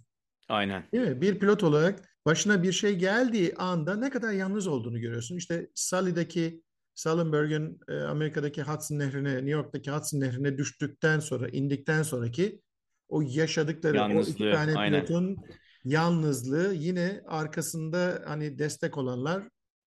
Aynen. 0.49 0.85
Değil 0.93 1.09
mi? 1.09 1.21
Bir 1.21 1.39
pilot 1.39 1.63
olarak 1.63 2.09
başına 2.27 2.63
bir 2.63 2.73
şey 2.73 2.97
geldiği 2.97 3.55
anda 3.55 3.97
ne 3.97 4.11
kadar 4.11 4.33
yalnız 4.33 4.67
olduğunu 4.67 5.01
görüyorsun. 5.01 5.37
İşte 5.37 5.71
Sully'deki 5.75 6.63
Sullenberg'in 6.95 7.81
e, 7.89 8.01
Amerika'daki 8.01 8.63
Hudson 8.63 8.99
Nehri'ne, 8.99 9.35
New 9.35 9.51
York'taki 9.51 9.91
Hudson 9.91 10.21
Nehri'ne 10.21 10.59
düştükten 10.59 11.21
sonra, 11.21 11.49
indikten 11.49 12.03
sonraki 12.03 12.61
o 13.09 13.23
yaşadıkları 13.23 13.97
Yalnızlığı, 13.97 14.45
o 14.45 14.49
iki 14.49 14.57
tane 14.57 14.91
pilotun 14.91 15.25
aynen 15.25 15.37
yalnızlığı 15.87 16.75
yine 16.75 17.23
arkasında 17.27 18.23
hani 18.27 18.59
destek 18.59 18.99
olanlar 18.99 19.43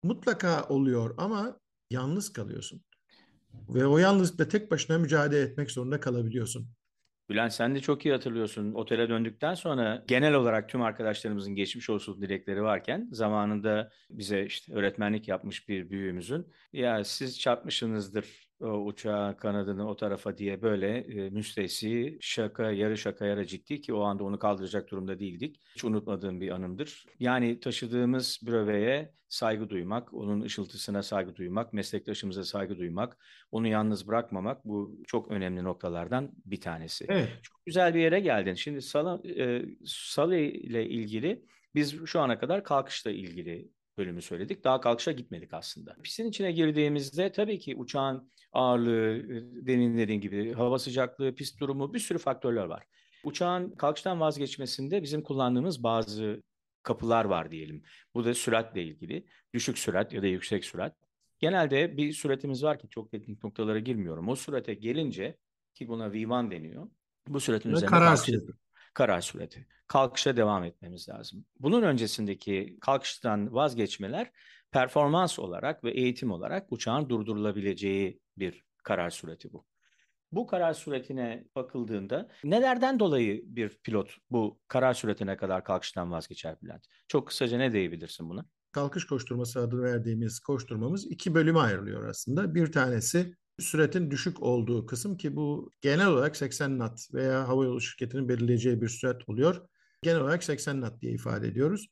mutlaka 0.03 0.65
oluyor 0.69 1.15
ama 1.19 1.61
yalnız 1.91 2.33
kalıyorsun. 2.33 2.83
Ve 3.69 3.87
o 3.87 3.99
yalnızlıkla 3.99 4.49
tek 4.49 4.71
başına 4.71 4.99
mücadele 4.99 5.41
etmek 5.41 5.71
zorunda 5.71 6.01
kalabiliyorsun. 6.01 6.69
Bülent 7.29 7.53
sen 7.53 7.75
de 7.75 7.81
çok 7.81 8.07
iyi 8.07 8.13
hatırlıyorsun. 8.13 8.75
Otele 8.75 9.09
döndükten 9.09 9.55
sonra 9.55 10.05
genel 10.09 10.35
olarak 10.35 10.69
tüm 10.69 10.83
arkadaşlarımızın 10.83 11.55
geçmiş 11.55 11.91
olsun 11.91 12.23
dilekleri 12.23 12.63
varken 12.63 13.09
zamanında 13.13 13.91
bize 14.11 14.45
işte 14.45 14.75
öğretmenlik 14.75 15.29
yapmış 15.29 15.69
bir 15.69 15.91
büyüğümüzün 15.91 16.53
ya 16.73 17.05
siz 17.05 17.41
çarpmışsınızdır 17.41 18.46
o 18.61 18.69
uçağın 18.69 19.35
kanadını 19.35 19.91
o 19.91 19.97
tarafa 19.97 20.39
diye 20.39 20.63
böyle 20.63 20.99
e, 20.99 21.31
müstesi 21.31 22.19
şaka 22.21 22.71
yarı 22.71 22.99
şaka 22.99 23.27
yarı 23.27 23.47
ciddi 23.47 23.81
ki 23.81 23.95
o 23.95 24.01
anda 24.01 24.25
onu 24.25 24.39
kaldıracak 24.39 24.91
durumda 24.91 25.19
değildik. 25.19 25.61
Hiç 25.75 25.85
unutmadığım 25.85 26.41
bir 26.41 26.51
anımdır. 26.51 27.07
Yani 27.21 27.61
taşıdığımız 27.61 28.41
bröveye 28.47 29.13
saygı 29.29 29.71
duymak, 29.71 30.15
onun 30.15 30.41
ışıltısına 30.41 31.03
saygı 31.03 31.37
duymak, 31.37 31.73
meslektaşımıza 31.73 32.45
saygı 32.45 32.79
duymak, 32.79 33.19
onu 33.51 33.69
yalnız 33.69 34.09
bırakmamak 34.09 34.65
bu 34.65 35.01
çok 35.07 35.31
önemli 35.31 35.65
noktalardan 35.65 36.33
bir 36.45 36.61
tanesi. 36.61 37.07
Evet. 37.09 37.29
Çok 37.43 37.67
güzel 37.67 37.95
bir 37.95 38.01
yere 38.01 38.21
geldin. 38.21 38.55
Şimdi 38.55 38.83
Salı, 38.83 39.29
e, 39.29 39.65
Salı 39.87 40.37
ile 40.37 40.89
ilgili 40.89 41.45
biz 41.75 42.05
şu 42.07 42.21
ana 42.21 42.39
kadar 42.39 42.65
kalkışla 42.65 43.11
ilgili 43.11 43.71
bölümü 43.99 44.23
söyledik. 44.23 44.65
Daha 44.65 44.81
kalkışa 44.81 45.13
gitmedik 45.13 45.55
aslında. 45.55 45.97
Pistin 46.03 46.29
içine 46.29 46.53
girdiğimizde 46.53 47.33
tabii 47.33 47.59
ki 47.59 47.77
uçağın 47.77 48.31
ağırlığı, 48.57 49.23
demin 49.67 49.99
dediğin 49.99 50.21
gibi 50.21 50.53
hava 50.53 50.79
sıcaklığı, 50.79 51.35
pist 51.35 51.61
durumu 51.61 51.95
bir 51.95 51.99
sürü 51.99 52.19
faktörler 52.19 52.65
var. 52.65 52.85
Uçağın 53.25 53.71
kalkıştan 53.71 54.21
vazgeçmesinde 54.21 55.03
bizim 55.03 55.23
kullandığımız 55.23 55.83
bazı 55.83 56.43
kapılar 56.83 57.25
var 57.25 57.51
diyelim. 57.51 57.83
Bu 58.15 58.25
da 58.25 58.35
süratle 58.35 58.83
ilgili. 58.83 59.27
Düşük 59.55 59.79
sürat 59.79 60.13
ya 60.13 60.23
da 60.23 60.27
yüksek 60.27 60.65
sürat. 60.65 60.97
Genelde 61.39 61.97
bir 61.97 62.13
süratimiz 62.13 62.65
var 62.65 62.79
ki 62.79 62.89
çok 62.89 63.11
teknik 63.11 63.45
noktalara 63.45 63.79
girmiyorum. 63.79 64.29
O 64.29 64.37
sürate 64.37 64.75
gelince 64.75 65.37
ki 65.75 65.89
buna 65.89 66.07
V1 66.07 66.51
deniyor. 66.51 66.91
Bu 67.29 67.41
süratin 67.41 67.71
üzerine 67.71 67.91
karar. 67.91 68.27
Karar 68.95 69.21
süreti. 69.21 69.67
Kalkışa 69.87 70.37
devam 70.37 70.65
etmemiz 70.65 71.09
lazım. 71.09 71.45
Bunun 71.61 71.83
öncesindeki 71.83 72.79
kalkıştan 72.81 73.55
vazgeçmeler 73.55 74.31
performans 74.71 75.39
olarak 75.39 75.85
ve 75.85 75.91
eğitim 75.91 76.31
olarak 76.31 76.73
uçağın 76.73 77.09
durdurulabileceği 77.09 78.21
bir 78.39 78.65
karar 78.83 79.11
süreti 79.11 79.53
bu. 79.53 79.67
Bu 80.33 80.47
karar 80.47 80.75
süretine 80.75 81.45
bakıldığında 81.57 82.29
nelerden 82.45 82.99
dolayı 82.99 83.43
bir 83.47 83.69
pilot 83.69 84.17
bu 84.31 84.61
karar 84.69 84.95
süretine 84.95 85.37
kadar 85.37 85.65
kalkıştan 85.65 86.13
vazgeçer 86.13 86.57
Bülent? 86.63 86.87
Çok 87.09 87.29
kısaca 87.29 87.59
ne 87.59 87.73
diyebilirsin 87.73 88.29
buna? 88.29 88.47
Kalkış 88.73 89.07
koşturması 89.07 89.61
adını 89.61 89.83
verdiğimiz 89.83 90.41
koşturmamız 90.41 91.07
iki 91.07 91.35
bölüme 91.35 91.59
ayrılıyor 91.59 92.09
aslında. 92.09 92.55
Bir 92.55 92.73
tanesi 92.73 93.37
süretin 93.59 94.11
düşük 94.11 94.43
olduğu 94.43 94.87
kısım 94.87 95.17
ki 95.17 95.37
bu 95.37 95.71
genel 95.81 96.07
olarak 96.07 96.37
80 96.37 96.77
knot 96.77 97.15
veya 97.15 97.49
havayolu 97.49 97.81
şirketinin 97.81 98.29
belirleyeceği 98.29 98.83
bir 98.83 98.89
sürat 98.89 99.29
oluyor. 99.29 99.69
Genel 100.03 100.21
olarak 100.21 100.45
80 100.45 100.81
knot 100.81 101.01
diye 101.01 101.13
ifade 101.13 101.49
ediyoruz. 101.49 101.89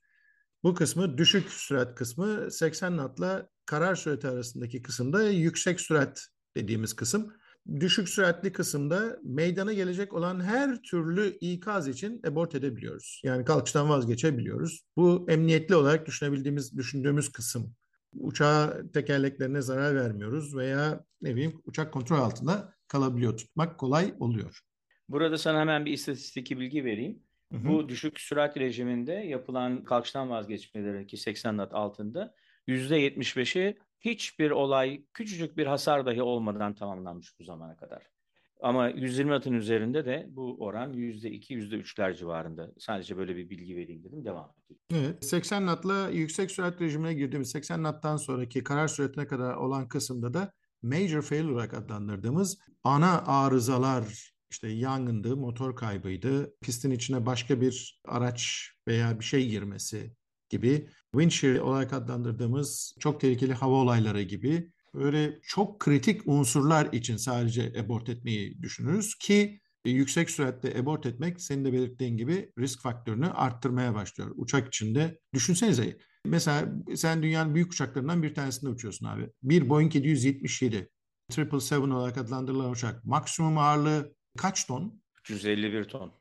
Bu 0.63 0.75
kısmı 0.75 1.19
düşük 1.19 1.51
sürat 1.51 1.95
kısmı 1.95 2.51
80 2.51 2.93
knotla 2.97 3.49
karar 3.67 3.95
süreti 3.95 4.29
arasındaki 4.29 4.83
kısımda 4.83 5.29
yüksek 5.31 5.81
sürat 5.81 6.29
dediğimiz 6.57 6.97
kısım. 6.97 7.33
Düşük 7.81 8.09
süratli 8.09 8.53
kısımda 8.53 9.19
meydana 9.23 9.73
gelecek 9.73 10.13
olan 10.13 10.41
her 10.45 10.83
türlü 10.83 11.39
ikaz 11.41 11.89
için 11.89 12.21
abort 12.27 12.55
edebiliyoruz. 12.55 13.21
Yani 13.25 13.45
kalkıştan 13.45 13.89
vazgeçebiliyoruz. 13.89 14.85
Bu 14.97 15.27
emniyetli 15.29 15.75
olarak 15.75 16.07
düşünebildiğimiz, 16.07 16.77
düşündüğümüz 16.77 17.33
kısım. 17.33 17.75
uçağa 18.15 18.83
tekerleklerine 18.93 19.63
zarar 19.63 19.95
vermiyoruz 19.95 20.57
veya 20.57 21.05
ne 21.23 21.35
bileyim 21.35 21.61
uçak 21.65 21.93
kontrol 21.93 22.19
altında 22.19 22.75
kalabiliyor. 22.89 23.37
Tutmak 23.37 23.79
kolay 23.79 24.15
oluyor. 24.21 24.61
Burada 25.09 25.39
sana 25.39 25.61
hemen 25.61 25.85
bir 25.85 25.93
istatistik 25.93 26.51
bilgi 26.51 26.85
vereyim. 26.85 27.23
Hı 27.53 27.59
hı. 27.59 27.69
Bu 27.69 27.89
düşük 27.89 28.21
sürat 28.21 28.57
rejiminde 28.57 29.13
yapılan 29.13 29.85
kalkıştan 29.85 30.31
vazgeçmeleri 30.31 31.07
ki 31.07 31.17
80 31.17 31.55
knot 31.55 31.75
altında 31.75 32.35
%75'i 32.69 33.79
hiçbir 34.01 34.51
olay, 34.51 35.05
küçücük 35.15 35.57
bir 35.57 35.67
hasar 35.67 36.07
dahi 36.07 36.23
olmadan 36.23 36.75
tamamlanmış 36.75 37.39
bu 37.41 37.45
zamana 37.45 37.77
kadar. 37.77 38.15
Ama 38.63 38.89
120 38.89 39.35
atın 39.35 39.53
üzerinde 39.53 40.05
de 40.05 40.27
bu 40.29 40.57
oran 40.59 40.93
%2, 40.93 41.55
%3'ler 41.55 42.17
civarında. 42.17 42.73
Sadece 42.79 43.17
böyle 43.17 43.37
bir 43.37 43.51
bilgi 43.51 43.77
vereyim 43.77 44.05
dedim. 44.05 44.25
Devam 44.25 44.53
edelim. 44.59 44.81
Evet, 44.91 45.25
80 45.25 45.63
knotla 45.63 46.09
yüksek 46.09 46.51
sürat 46.51 46.81
rejimine 46.81 47.15
girdiğimiz 47.15 47.51
80 47.51 47.81
knottan 47.81 48.17
sonraki 48.17 48.65
karar 48.65 48.89
süratine 48.89 49.27
kadar 49.27 49.55
olan 49.55 49.89
kısımda 49.89 50.35
da 50.35 50.53
major 50.83 51.23
failure 51.23 51.53
olarak 51.53 51.75
adlandırdığımız 51.75 52.59
ana 52.85 53.23
arızalar 53.27 54.33
işte 54.51 54.69
yangındı, 54.69 55.37
motor 55.37 55.77
kaybıydı, 55.77 56.55
pistin 56.61 56.91
içine 56.91 57.27
başka 57.27 57.61
bir 57.61 58.01
araç 58.05 58.71
veya 58.89 59.21
bir 59.21 59.25
şey 59.25 59.49
girmesi 59.49 60.15
gibi 60.51 60.89
windshield 61.13 61.61
olarak 61.61 61.93
adlandırdığımız 61.93 62.97
çok 63.01 63.21
tehlikeli 63.21 63.55
hava 63.55 63.75
olayları 63.75 64.23
gibi 64.23 64.73
böyle 64.95 65.39
çok 65.43 65.81
kritik 65.81 66.29
unsurlar 66.29 66.93
için 66.93 67.17
sadece 67.17 67.73
abort 67.81 68.09
etmeyi 68.09 68.63
düşünürüz 68.63 69.15
ki 69.15 69.61
yüksek 69.85 70.31
süratte 70.31 70.81
abort 70.81 71.07
etmek 71.07 71.41
senin 71.41 71.65
de 71.65 71.73
belirttiğin 71.73 72.17
gibi 72.17 72.53
risk 72.59 72.81
faktörünü 72.81 73.27
arttırmaya 73.27 73.95
başlıyor. 73.95 74.31
Uçak 74.37 74.69
içinde 74.69 75.19
düşünsenize 75.35 75.99
mesela 76.25 76.73
sen 76.95 77.23
dünyanın 77.23 77.55
büyük 77.55 77.73
uçaklarından 77.73 78.23
bir 78.23 78.35
tanesinde 78.35 78.71
uçuyorsun 78.71 79.07
abi. 79.07 79.31
Bir 79.43 79.69
Boeing 79.69 79.95
777 79.95 80.89
777 81.31 81.93
olarak 81.93 82.19
adlandırılan 82.19 82.71
uçak 82.71 83.05
maksimum 83.05 83.59
ağırlığı 83.59 84.15
kaç 84.39 84.67
ton? 84.67 85.03
351 85.21 85.85
ton. 85.85 86.13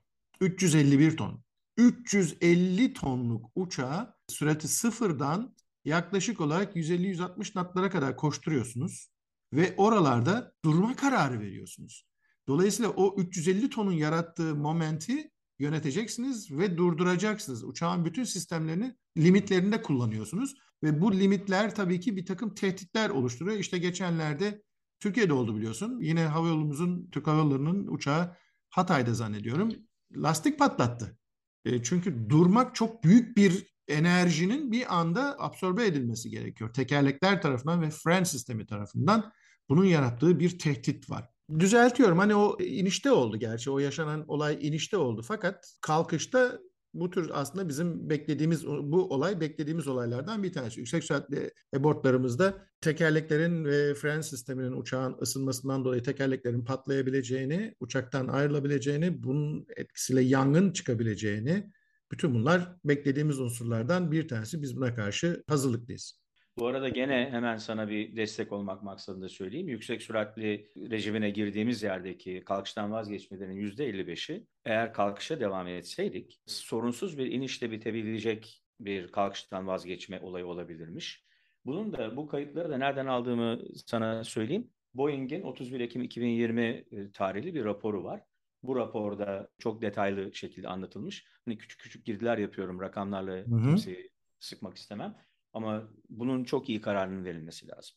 351 0.41 1.17
ton. 1.17 1.43
350 1.77 2.93
tonluk 2.93 3.51
uçağı 3.55 4.15
sürati 4.27 4.67
sıfırdan 4.67 5.55
yaklaşık 5.85 6.41
olarak 6.41 6.75
150-160 6.75 7.51
knotlara 7.53 7.89
kadar 7.89 8.17
koşturuyorsunuz 8.17 9.09
ve 9.53 9.73
oralarda 9.77 10.53
durma 10.65 10.95
kararı 10.95 11.39
veriyorsunuz. 11.39 12.07
Dolayısıyla 12.47 12.91
o 12.91 13.15
350 13.17 13.69
tonun 13.69 13.91
yarattığı 13.91 14.55
momenti 14.55 15.31
yöneteceksiniz 15.59 16.51
ve 16.51 16.77
durduracaksınız. 16.77 17.63
Uçağın 17.63 18.05
bütün 18.05 18.23
sistemlerini 18.23 18.95
limitlerinde 19.17 19.81
kullanıyorsunuz 19.81 20.55
ve 20.83 21.01
bu 21.01 21.13
limitler 21.13 21.75
tabii 21.75 21.99
ki 21.99 22.17
bir 22.17 22.25
takım 22.25 22.55
tehditler 22.55 23.09
oluşturuyor. 23.09 23.57
İşte 23.57 23.77
geçenlerde 23.77 24.63
Türkiye'de 24.99 25.33
oldu 25.33 25.57
biliyorsun. 25.57 25.99
Yine 26.01 26.25
havayolumuzun, 26.25 27.09
Türk 27.11 27.27
Hava 27.27 27.37
Yolları'nın 27.37 27.87
uçağı 27.87 28.35
Hatay'da 28.69 29.13
zannediyorum 29.13 29.71
lastik 30.15 30.59
patlattı. 30.59 31.17
E, 31.65 31.83
çünkü 31.83 32.29
durmak 32.29 32.75
çok 32.75 33.03
büyük 33.03 33.37
bir 33.37 33.73
enerjinin 33.87 34.71
bir 34.71 34.99
anda 34.99 35.35
absorbe 35.39 35.85
edilmesi 35.85 36.29
gerekiyor. 36.29 36.73
Tekerlekler 36.73 37.41
tarafından 37.41 37.81
ve 37.81 37.89
fren 37.89 38.23
sistemi 38.23 38.65
tarafından 38.65 39.31
bunun 39.69 39.85
yarattığı 39.85 40.39
bir 40.39 40.59
tehdit 40.59 41.09
var. 41.09 41.29
Düzeltiyorum 41.59 42.17
hani 42.17 42.35
o 42.35 42.57
inişte 42.61 43.11
oldu 43.11 43.37
gerçi 43.37 43.71
o 43.71 43.79
yaşanan 43.79 44.25
olay 44.27 44.57
inişte 44.67 44.97
oldu 44.97 45.21
fakat 45.27 45.77
kalkışta 45.81 46.59
bu 46.93 47.09
tür 47.09 47.29
aslında 47.33 47.69
bizim 47.69 48.09
beklediğimiz 48.09 48.67
bu 48.67 49.09
olay 49.13 49.39
beklediğimiz 49.41 49.87
olaylardan 49.87 50.43
bir 50.43 50.53
tanesi. 50.53 50.79
Yüksek 50.79 51.03
süratli 51.03 51.51
abortlarımızda 51.75 52.65
tekerleklerin 52.81 53.65
ve 53.65 53.93
fren 53.93 54.21
sisteminin 54.21 54.71
uçağın 54.71 55.17
ısınmasından 55.21 55.85
dolayı 55.85 56.03
tekerleklerin 56.03 56.65
patlayabileceğini, 56.65 57.75
uçaktan 57.79 58.27
ayrılabileceğini, 58.27 59.23
bunun 59.23 59.65
etkisiyle 59.77 60.21
yangın 60.21 60.71
çıkabileceğini 60.71 61.71
bütün 62.11 62.33
bunlar 62.33 62.75
beklediğimiz 62.85 63.39
unsurlardan 63.39 64.11
bir 64.11 64.27
tanesi. 64.27 64.61
Biz 64.61 64.75
buna 64.77 64.95
karşı 64.95 65.43
hazırlıklıyız. 65.47 66.22
Bu 66.57 66.67
arada 66.67 66.89
gene 66.89 67.29
hemen 67.31 67.57
sana 67.57 67.89
bir 67.89 68.15
destek 68.15 68.51
olmak 68.51 68.83
maksadında 68.83 69.29
söyleyeyim. 69.29 69.67
Yüksek 69.67 70.01
süratli 70.01 70.69
rejimine 70.77 71.29
girdiğimiz 71.29 71.83
yerdeki 71.83 72.43
kalkıştan 72.45 72.91
vazgeçmelerin 72.91 73.55
%55'i 73.55 74.47
eğer 74.65 74.93
kalkışa 74.93 75.39
devam 75.39 75.67
etseydik 75.67 76.41
sorunsuz 76.45 77.17
bir 77.17 77.31
inişle 77.31 77.71
bitebilecek 77.71 78.63
bir 78.79 79.07
kalkıştan 79.07 79.67
vazgeçme 79.67 80.19
olayı 80.19 80.45
olabilirmiş. 80.45 81.23
Bunun 81.65 81.93
da 81.93 82.17
bu 82.17 82.27
kayıtları 82.27 82.69
da 82.69 82.77
nereden 82.77 83.05
aldığımı 83.05 83.59
sana 83.87 84.23
söyleyeyim. 84.23 84.69
Boeing'in 84.93 85.41
31 85.41 85.79
Ekim 85.79 86.01
2020 86.01 86.61
e, 86.61 87.11
tarihli 87.11 87.53
bir 87.53 87.65
raporu 87.65 88.03
var. 88.03 88.21
Bu 88.63 88.75
raporda 88.75 89.49
çok 89.57 89.81
detaylı 89.81 90.35
şekilde 90.35 90.67
anlatılmış. 90.67 91.25
Hani 91.45 91.57
küçük 91.57 91.79
küçük 91.79 92.05
girdiler 92.05 92.37
yapıyorum 92.37 92.81
rakamlarla 92.81 93.33
hı 93.33 93.55
hı. 93.55 93.63
kimseyi 93.63 94.09
sıkmak 94.39 94.77
istemem. 94.77 95.15
Ama 95.53 95.83
bunun 96.09 96.43
çok 96.43 96.69
iyi 96.69 96.81
kararının 96.81 97.25
verilmesi 97.25 97.67
lazım. 97.67 97.95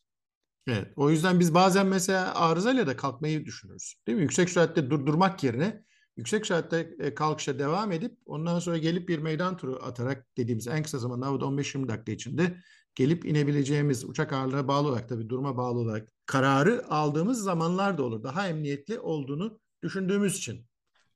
Evet. 0.67 0.93
O 0.95 1.09
yüzden 1.09 1.39
biz 1.39 1.53
bazen 1.53 1.87
mesela 1.87 2.35
arızayla 2.35 2.87
da 2.87 2.97
kalkmayı 2.97 3.45
düşünürüz. 3.45 3.95
Değil 4.07 4.15
mi? 4.15 4.21
Yüksek 4.21 4.49
süratte 4.49 4.89
durdurmak 4.89 5.43
yerine 5.43 5.83
yüksek 6.17 6.45
süratte 6.45 6.89
e, 6.99 7.13
kalkışa 7.15 7.59
devam 7.59 7.91
edip 7.91 8.17
ondan 8.25 8.59
sonra 8.59 8.77
gelip 8.77 9.09
bir 9.09 9.19
meydan 9.19 9.57
turu 9.57 9.79
atarak 9.83 10.37
dediğimiz 10.37 10.67
en 10.67 10.83
kısa 10.83 10.97
zamanda 10.97 11.25
15-20 11.25 11.87
dakika 11.87 12.11
içinde 12.11 12.57
gelip 12.95 13.25
inebileceğimiz 13.25 14.05
uçak 14.05 14.33
ağırlığına 14.33 14.67
bağlı 14.67 14.87
olarak 14.87 15.09
tabii 15.09 15.29
duruma 15.29 15.57
bağlı 15.57 15.79
olarak 15.79 16.07
kararı 16.25 16.85
aldığımız 16.89 17.43
zamanlar 17.43 17.97
da 17.97 18.03
olur. 18.03 18.23
Daha 18.23 18.47
emniyetli 18.47 18.99
olduğunu 18.99 19.59
düşündüğümüz 19.83 20.37
için. 20.37 20.65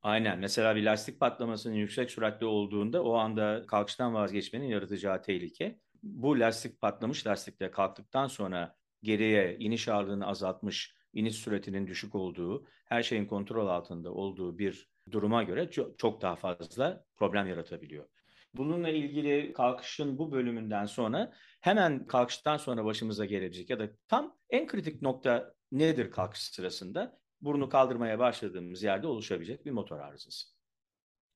Aynen. 0.01 0.39
Mesela 0.39 0.75
bir 0.75 0.83
lastik 0.83 1.19
patlamasının 1.19 1.75
yüksek 1.75 2.11
süratte 2.11 2.45
olduğunda 2.45 3.03
o 3.03 3.13
anda 3.13 3.65
kalkıştan 3.67 4.13
vazgeçmenin 4.13 4.65
yaratacağı 4.65 5.21
tehlike 5.21 5.79
bu 6.03 6.39
lastik 6.39 6.81
patlamış 6.81 7.27
lastikle 7.27 7.71
kalktıktan 7.71 8.27
sonra 8.27 8.75
geriye 9.03 9.57
iniş 9.57 9.87
ağırlığını 9.87 10.27
azaltmış, 10.27 10.95
iniş 11.13 11.35
süratinin 11.35 11.87
düşük 11.87 12.15
olduğu, 12.15 12.65
her 12.85 13.03
şeyin 13.03 13.25
kontrol 13.25 13.67
altında 13.67 14.13
olduğu 14.13 14.57
bir 14.57 14.89
duruma 15.11 15.43
göre 15.43 15.71
çok, 15.97 16.21
daha 16.21 16.35
fazla 16.35 17.05
problem 17.15 17.47
yaratabiliyor. 17.47 18.05
Bununla 18.53 18.89
ilgili 18.89 19.53
kalkışın 19.53 20.17
bu 20.17 20.31
bölümünden 20.31 20.85
sonra 20.85 21.33
hemen 21.61 22.07
kalkıştan 22.07 22.57
sonra 22.57 22.85
başımıza 22.85 23.25
gelebilecek 23.25 23.69
ya 23.69 23.79
da 23.79 23.89
tam 24.07 24.37
en 24.49 24.67
kritik 24.67 25.01
nokta 25.01 25.53
nedir 25.71 26.11
kalkış 26.11 26.41
sırasında? 26.41 27.19
Burnu 27.41 27.69
kaldırmaya 27.69 28.19
başladığımız 28.19 28.83
yerde 28.83 29.07
oluşabilecek 29.07 29.65
bir 29.65 29.71
motor 29.71 29.99
arızası. 29.99 30.47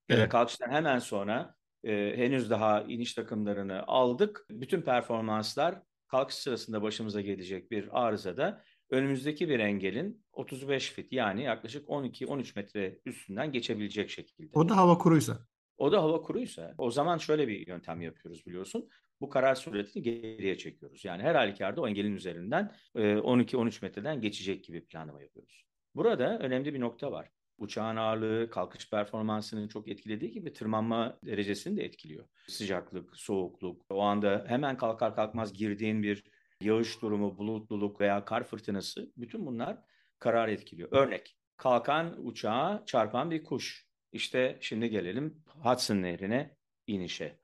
Evet. 0.10 0.20
Ya 0.20 0.26
da 0.26 0.30
kalkıştan 0.30 0.70
hemen 0.70 1.00
sonra 1.00 1.56
e, 1.86 2.18
henüz 2.18 2.50
daha 2.50 2.82
iniş 2.82 3.14
takımlarını 3.14 3.84
aldık. 3.88 4.46
Bütün 4.50 4.82
performanslar 4.82 5.82
kalkış 6.08 6.36
sırasında 6.36 6.82
başımıza 6.82 7.22
gelecek 7.22 7.72
bir 7.72 8.06
arızada 8.06 8.64
önümüzdeki 8.90 9.50
bir 9.50 9.60
engelin 9.60 10.26
35 10.32 10.92
fit 10.92 11.12
yani 11.12 11.44
yaklaşık 11.44 11.88
12-13 11.88 12.52
metre 12.56 13.00
üstünden 13.06 13.52
geçebilecek 13.52 14.10
şekilde. 14.10 14.50
O 14.54 14.70
da 14.70 14.78
hava 14.78 14.98
kuruysa. 14.98 15.48
O 15.78 15.92
da 15.92 16.04
hava 16.04 16.22
kuruysa. 16.22 16.76
O 16.78 16.92
zaman 16.92 17.18
şöyle 17.18 17.48
bir 17.48 17.68
yöntem 17.68 18.02
yapıyoruz 18.02 18.46
biliyorsun. 18.46 18.90
Bu 19.22 19.30
karar 19.30 19.56
süretini 19.56 20.04
geriye 20.04 20.58
çekiyoruz. 20.58 21.06
Yani 21.06 21.24
her 21.24 21.36
halükarda 21.36 21.82
o 21.82 21.88
engelin 21.88 22.16
üzerinden 22.16 22.76
12-13 22.96 23.82
metreden 23.82 24.22
geçecek 24.22 24.64
gibi 24.64 24.86
planlama 24.86 25.22
yapıyoruz. 25.22 25.66
Burada 25.96 26.40
önemli 26.40 26.74
bir 26.74 26.80
nokta 26.80 27.12
var 27.12 27.30
uçağın 27.58 27.96
ağırlığı 27.96 28.50
kalkış 28.50 28.90
performansını 28.90 29.70
çok 29.70 29.88
etkilediği 29.88 30.32
gibi 30.32 30.54
tırmanma 30.54 31.20
derecesini 31.26 31.78
de 31.78 31.84
etkiliyor. 31.84 32.26
Sıcaklık, 32.48 33.18
soğukluk, 33.18 33.86
o 33.90 34.02
anda 34.02 34.46
hemen 34.48 34.78
kalkar 34.78 35.16
kalkmaz 35.16 35.54
girdiğin 35.54 36.04
bir 36.04 36.24
yağış 36.62 37.02
durumu, 37.02 37.38
bulutluluk 37.38 38.02
veya 38.02 38.26
kar 38.26 38.44
fırtınası 38.44 39.12
bütün 39.18 39.46
bunlar 39.46 39.78
karar 40.20 40.48
etkiliyor. 40.48 40.90
Örnek, 40.92 41.38
kalkan 41.58 42.26
uçağa 42.26 42.84
çarpan 42.86 43.32
bir 43.32 43.44
kuş. 43.44 43.88
İşte 44.12 44.58
şimdi 44.62 44.90
gelelim 44.90 45.44
Hudson 45.48 46.02
Nehri'ne 46.02 46.56
inişe. 46.88 47.40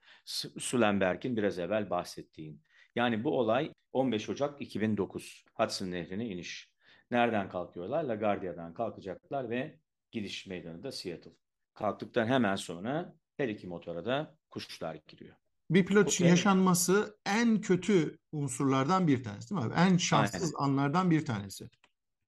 Sulenberg'in 0.59 1.37
biraz 1.37 1.59
evvel 1.59 1.89
bahsettiğin. 1.89 2.63
Yani 2.95 3.23
bu 3.23 3.39
olay 3.39 3.73
15 3.93 4.29
Ocak 4.29 4.61
2009 4.61 5.45
Hudson 5.53 5.91
Nehri'ne 5.91 6.25
iniş. 6.25 6.71
Nereden 7.11 7.49
kalkıyorlar? 7.49 8.03
LaGuardia'dan 8.03 8.73
kalkacaklar 8.73 9.49
ve 9.49 9.79
Gidiş 10.11 10.47
meydanı 10.47 10.83
da 10.83 10.91
Seattle. 10.91 11.31
Kalktıktan 11.73 12.27
hemen 12.27 12.55
sonra 12.55 13.15
her 13.37 13.49
iki 13.49 13.67
motora 13.67 14.05
da 14.05 14.35
kuşlar 14.49 14.97
giriyor. 15.07 15.35
Bir 15.69 15.85
pilot 15.85 16.09
için 16.09 16.25
yaşanması 16.25 17.17
en 17.25 17.61
kötü 17.61 18.17
unsurlardan 18.31 19.07
bir 19.07 19.23
tanesi 19.23 19.49
değil 19.49 19.61
mi 19.61 19.67
abi? 19.67 19.79
En 19.79 19.97
şanssız 19.97 20.55
Aynen. 20.55 20.71
anlardan 20.71 21.11
bir 21.11 21.25
tanesi. 21.25 21.69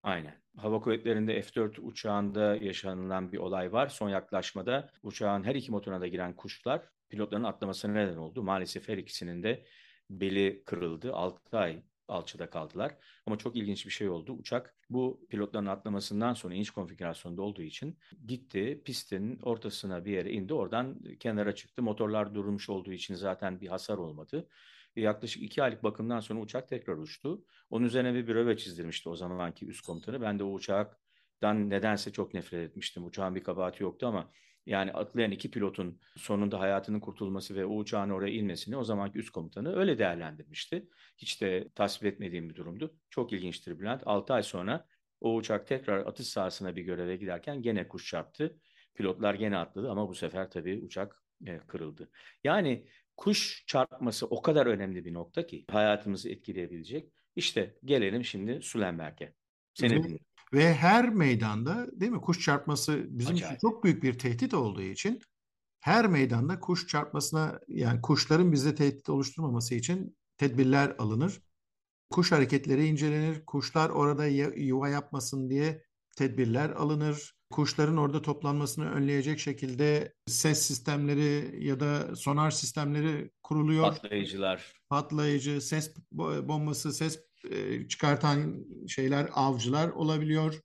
Aynen. 0.03 0.43
Hava 0.57 0.81
kuvvetlerinde 0.81 1.41
F-4 1.41 1.81
uçağında 1.81 2.55
yaşanılan 2.55 3.31
bir 3.31 3.37
olay 3.37 3.71
var. 3.71 3.87
Son 3.87 4.09
yaklaşmada 4.09 4.89
uçağın 5.03 5.43
her 5.43 5.55
iki 5.55 5.71
motoruna 5.71 6.01
da 6.01 6.07
giren 6.07 6.35
kuşlar 6.35 6.89
pilotların 7.09 7.43
atlamasına 7.43 7.91
neden 7.93 8.15
oldu. 8.15 8.43
Maalesef 8.43 8.87
her 8.89 8.97
ikisinin 8.97 9.43
de 9.43 9.65
beli 10.09 10.63
kırıldı. 10.65 11.13
6 11.13 11.57
ay 11.57 11.83
alçıda 12.07 12.49
kaldılar. 12.49 12.95
Ama 13.25 13.37
çok 13.37 13.55
ilginç 13.55 13.85
bir 13.85 13.91
şey 13.91 14.09
oldu. 14.09 14.33
Uçak 14.33 14.75
bu 14.89 15.27
pilotların 15.29 15.65
atlamasından 15.65 16.33
sonra 16.33 16.55
iniş 16.55 16.71
konfigürasyonunda 16.71 17.41
olduğu 17.41 17.61
için 17.61 17.97
gitti 18.25 18.81
pistin 18.85 19.39
ortasına 19.39 20.05
bir 20.05 20.11
yere 20.11 20.31
indi. 20.31 20.53
Oradan 20.53 20.99
kenara 21.19 21.55
çıktı. 21.55 21.81
Motorlar 21.81 22.35
durmuş 22.35 22.69
olduğu 22.69 22.91
için 22.91 23.15
zaten 23.15 23.61
bir 23.61 23.67
hasar 23.67 23.97
olmadı. 23.97 24.47
Yaklaşık 24.95 25.43
iki 25.43 25.63
aylık 25.63 25.83
bakımdan 25.83 26.19
sonra 26.19 26.39
uçak 26.39 26.69
tekrar 26.69 26.97
uçtu. 26.97 27.45
Onun 27.69 27.85
üzerine 27.85 28.13
bir 28.13 28.27
bröve 28.27 28.57
çizdirmişti 28.57 29.09
o 29.09 29.15
zamanki 29.15 29.65
üst 29.65 29.85
komutanı. 29.85 30.21
Ben 30.21 30.39
de 30.39 30.43
o 30.43 30.53
uçaktan 30.53 31.69
nedense 31.69 32.11
çok 32.11 32.33
nefret 32.33 32.69
etmiştim. 32.69 33.05
Uçağın 33.05 33.35
bir 33.35 33.43
kabahati 33.43 33.83
yoktu 33.83 34.07
ama 34.07 34.31
yani 34.65 34.91
atlayan 34.91 35.31
iki 35.31 35.51
pilotun 35.51 35.99
sonunda 36.17 36.59
hayatının 36.59 36.99
kurtulması 36.99 37.55
ve 37.55 37.65
o 37.65 37.75
uçağın 37.75 38.09
oraya 38.09 38.33
inmesini 38.33 38.77
o 38.77 38.83
zamanki 38.83 39.19
üst 39.19 39.29
komutanı 39.29 39.75
öyle 39.75 39.97
değerlendirmişti. 39.97 40.89
Hiç 41.17 41.41
de 41.41 41.69
tasvip 41.75 42.13
etmediğim 42.13 42.49
bir 42.49 42.55
durumdu. 42.55 42.95
Çok 43.09 43.33
ilginçtir 43.33 43.79
Bülent. 43.79 44.01
6 44.05 44.33
ay 44.33 44.43
sonra 44.43 44.85
o 45.21 45.35
uçak 45.35 45.67
tekrar 45.67 46.05
atış 46.05 46.27
sahasına 46.27 46.75
bir 46.75 46.81
göreve 46.81 47.15
giderken 47.15 47.61
gene 47.61 47.87
kuş 47.87 48.09
çarptı. 48.09 48.59
Pilotlar 48.95 49.33
gene 49.33 49.57
atladı 49.57 49.91
ama 49.91 50.09
bu 50.09 50.15
sefer 50.15 50.51
tabii 50.51 50.81
uçak 50.85 51.23
e, 51.47 51.57
kırıldı. 51.57 52.09
Yani 52.43 52.87
kuş 53.17 53.63
çarpması 53.67 54.27
o 54.27 54.41
kadar 54.41 54.65
önemli 54.65 55.05
bir 55.05 55.13
nokta 55.13 55.45
ki 55.45 55.65
hayatımızı 55.71 56.29
etkileyebilecek. 56.29 57.13
İşte 57.35 57.75
gelelim 57.85 58.23
şimdi 58.23 58.61
Sulenberg'e. 58.61 59.33
Seni 59.73 59.89
dinliyorum. 59.89 60.32
Ve 60.53 60.73
her 60.73 61.09
meydanda 61.09 61.87
değil 61.99 62.11
mi 62.11 62.21
kuş 62.21 62.39
çarpması 62.39 63.05
bizim 63.09 63.35
Acayip. 63.35 63.57
için 63.57 63.69
çok 63.69 63.83
büyük 63.83 64.03
bir 64.03 64.19
tehdit 64.19 64.53
olduğu 64.53 64.81
için 64.81 65.21
her 65.79 66.07
meydanda 66.07 66.59
kuş 66.59 66.87
çarpmasına 66.87 67.59
yani 67.67 68.01
kuşların 68.01 68.51
bize 68.51 68.75
tehdit 68.75 69.09
oluşturmaması 69.09 69.75
için 69.75 70.17
tedbirler 70.37 70.95
alınır. 70.97 71.41
Kuş 72.09 72.31
hareketleri 72.31 72.85
incelenir. 72.85 73.45
Kuşlar 73.45 73.89
orada 73.89 74.25
yuva 74.25 74.89
yapmasın 74.89 75.49
diye 75.49 75.83
tedbirler 76.17 76.69
alınır. 76.69 77.35
Kuşların 77.51 77.97
orada 77.97 78.21
toplanmasını 78.21 78.91
önleyecek 78.91 79.39
şekilde 79.39 80.13
ses 80.27 80.61
sistemleri 80.61 81.65
ya 81.65 81.79
da 81.79 82.15
sonar 82.15 82.51
sistemleri 82.51 83.31
kuruluyor. 83.43 83.83
Patlayıcılar. 83.83 84.73
Patlayıcı, 84.89 85.61
ses 85.61 85.93
bombası, 86.11 86.93
ses 86.93 87.19
e, 87.51 87.87
çıkartan 87.87 88.65
şeyler 88.87 89.29
avcılar 89.33 89.89
olabiliyor. 89.89 90.59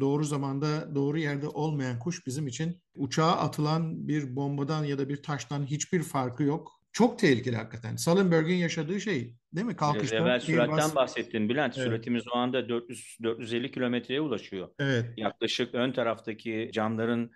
Doğru 0.00 0.24
zamanda 0.24 0.94
doğru 0.94 1.18
yerde 1.18 1.48
olmayan 1.48 1.98
kuş 1.98 2.26
bizim 2.26 2.46
için 2.46 2.82
uçağa 2.96 3.32
atılan 3.32 4.08
bir 4.08 4.36
bombadan 4.36 4.84
ya 4.84 4.98
da 4.98 5.08
bir 5.08 5.22
taştan 5.22 5.66
hiçbir 5.66 6.02
farkı 6.02 6.42
yok. 6.42 6.82
Çok 6.92 7.18
tehlikeli 7.18 7.56
hakikaten. 7.56 7.96
Sullenberg'in 7.96 8.56
yaşadığı 8.56 9.00
şey 9.00 9.34
değil 9.52 9.66
mi? 9.66 9.76
Kalkışta. 9.76 10.16
Evvel 10.16 10.40
süratten 10.40 10.76
bas... 10.76 10.94
bahsettin 10.94 11.48
Bülent. 11.48 11.78
Evet. 11.78 11.86
Süratimiz 11.86 12.24
o 12.34 12.36
anda 12.36 12.68
400 12.68 13.18
450 13.22 13.70
kilometreye 13.70 14.20
ulaşıyor. 14.20 14.68
Evet. 14.78 15.06
Yaklaşık 15.16 15.74
ön 15.74 15.92
taraftaki 15.92 16.70
camların 16.72 17.30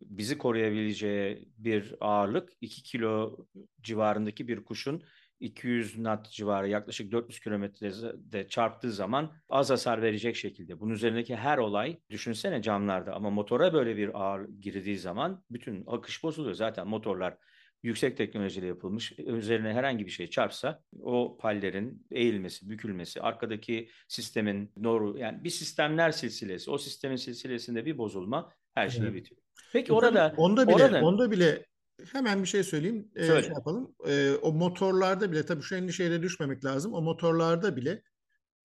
bizi 0.00 0.38
koruyabileceği 0.38 1.48
bir 1.58 1.94
ağırlık 2.00 2.52
2 2.60 2.82
kilo 2.82 3.36
civarındaki 3.82 4.48
bir 4.48 4.64
kuşun 4.64 5.02
200 5.44 5.94
knot 5.94 6.30
civarı 6.30 6.68
yaklaşık 6.68 7.12
400 7.12 7.40
kilometrede 7.40 8.48
çarptığı 8.48 8.92
zaman 8.92 9.32
az 9.48 9.70
hasar 9.70 10.02
verecek 10.02 10.36
şekilde. 10.36 10.80
Bunun 10.80 10.92
üzerindeki 10.92 11.36
her 11.36 11.58
olay 11.58 11.98
düşünsene 12.10 12.62
camlarda 12.62 13.14
ama 13.14 13.30
motora 13.30 13.72
böyle 13.72 13.96
bir 13.96 14.22
ağır 14.22 14.48
girdiği 14.60 14.98
zaman 14.98 15.44
bütün 15.50 15.84
akış 15.86 16.22
bozuluyor. 16.22 16.54
Zaten 16.54 16.88
motorlar 16.88 17.36
yüksek 17.82 18.16
teknolojiyle 18.16 18.66
yapılmış. 18.66 19.12
Üzerine 19.18 19.72
herhangi 19.72 20.06
bir 20.06 20.10
şey 20.10 20.30
çarpsa 20.30 20.82
o 21.00 21.38
pallerin 21.40 22.06
eğilmesi, 22.10 22.70
bükülmesi, 22.70 23.20
arkadaki 23.20 23.88
sistemin 24.08 24.72
doğru 24.84 25.18
yani 25.18 25.44
bir 25.44 25.50
sistemler 25.50 26.10
silsilesi, 26.10 26.70
o 26.70 26.78
sistemin 26.78 27.16
silsilesinde 27.16 27.86
bir 27.86 27.98
bozulma 27.98 28.52
her 28.74 28.88
şeyi 28.88 29.04
evet. 29.04 29.14
bitiyor. 29.14 29.40
Peki 29.72 29.92
orada 29.92 30.34
onda 30.36 30.68
bile 30.68 30.84
orada, 30.84 31.04
onda 31.04 31.30
bile 31.30 31.64
hemen 32.12 32.42
bir 32.42 32.48
şey 32.48 32.64
söyleyeyim. 32.64 33.08
Ee, 33.16 33.26
Söyle. 33.26 33.42
Şey 33.42 33.52
yapalım. 33.52 33.94
Ee, 34.08 34.32
o 34.42 34.52
motorlarda 34.52 35.32
bile 35.32 35.46
tabii 35.46 35.62
şu 35.62 35.74
endişeyle 35.74 36.22
düşmemek 36.22 36.64
lazım. 36.64 36.94
O 36.94 37.02
motorlarda 37.02 37.76
bile 37.76 38.02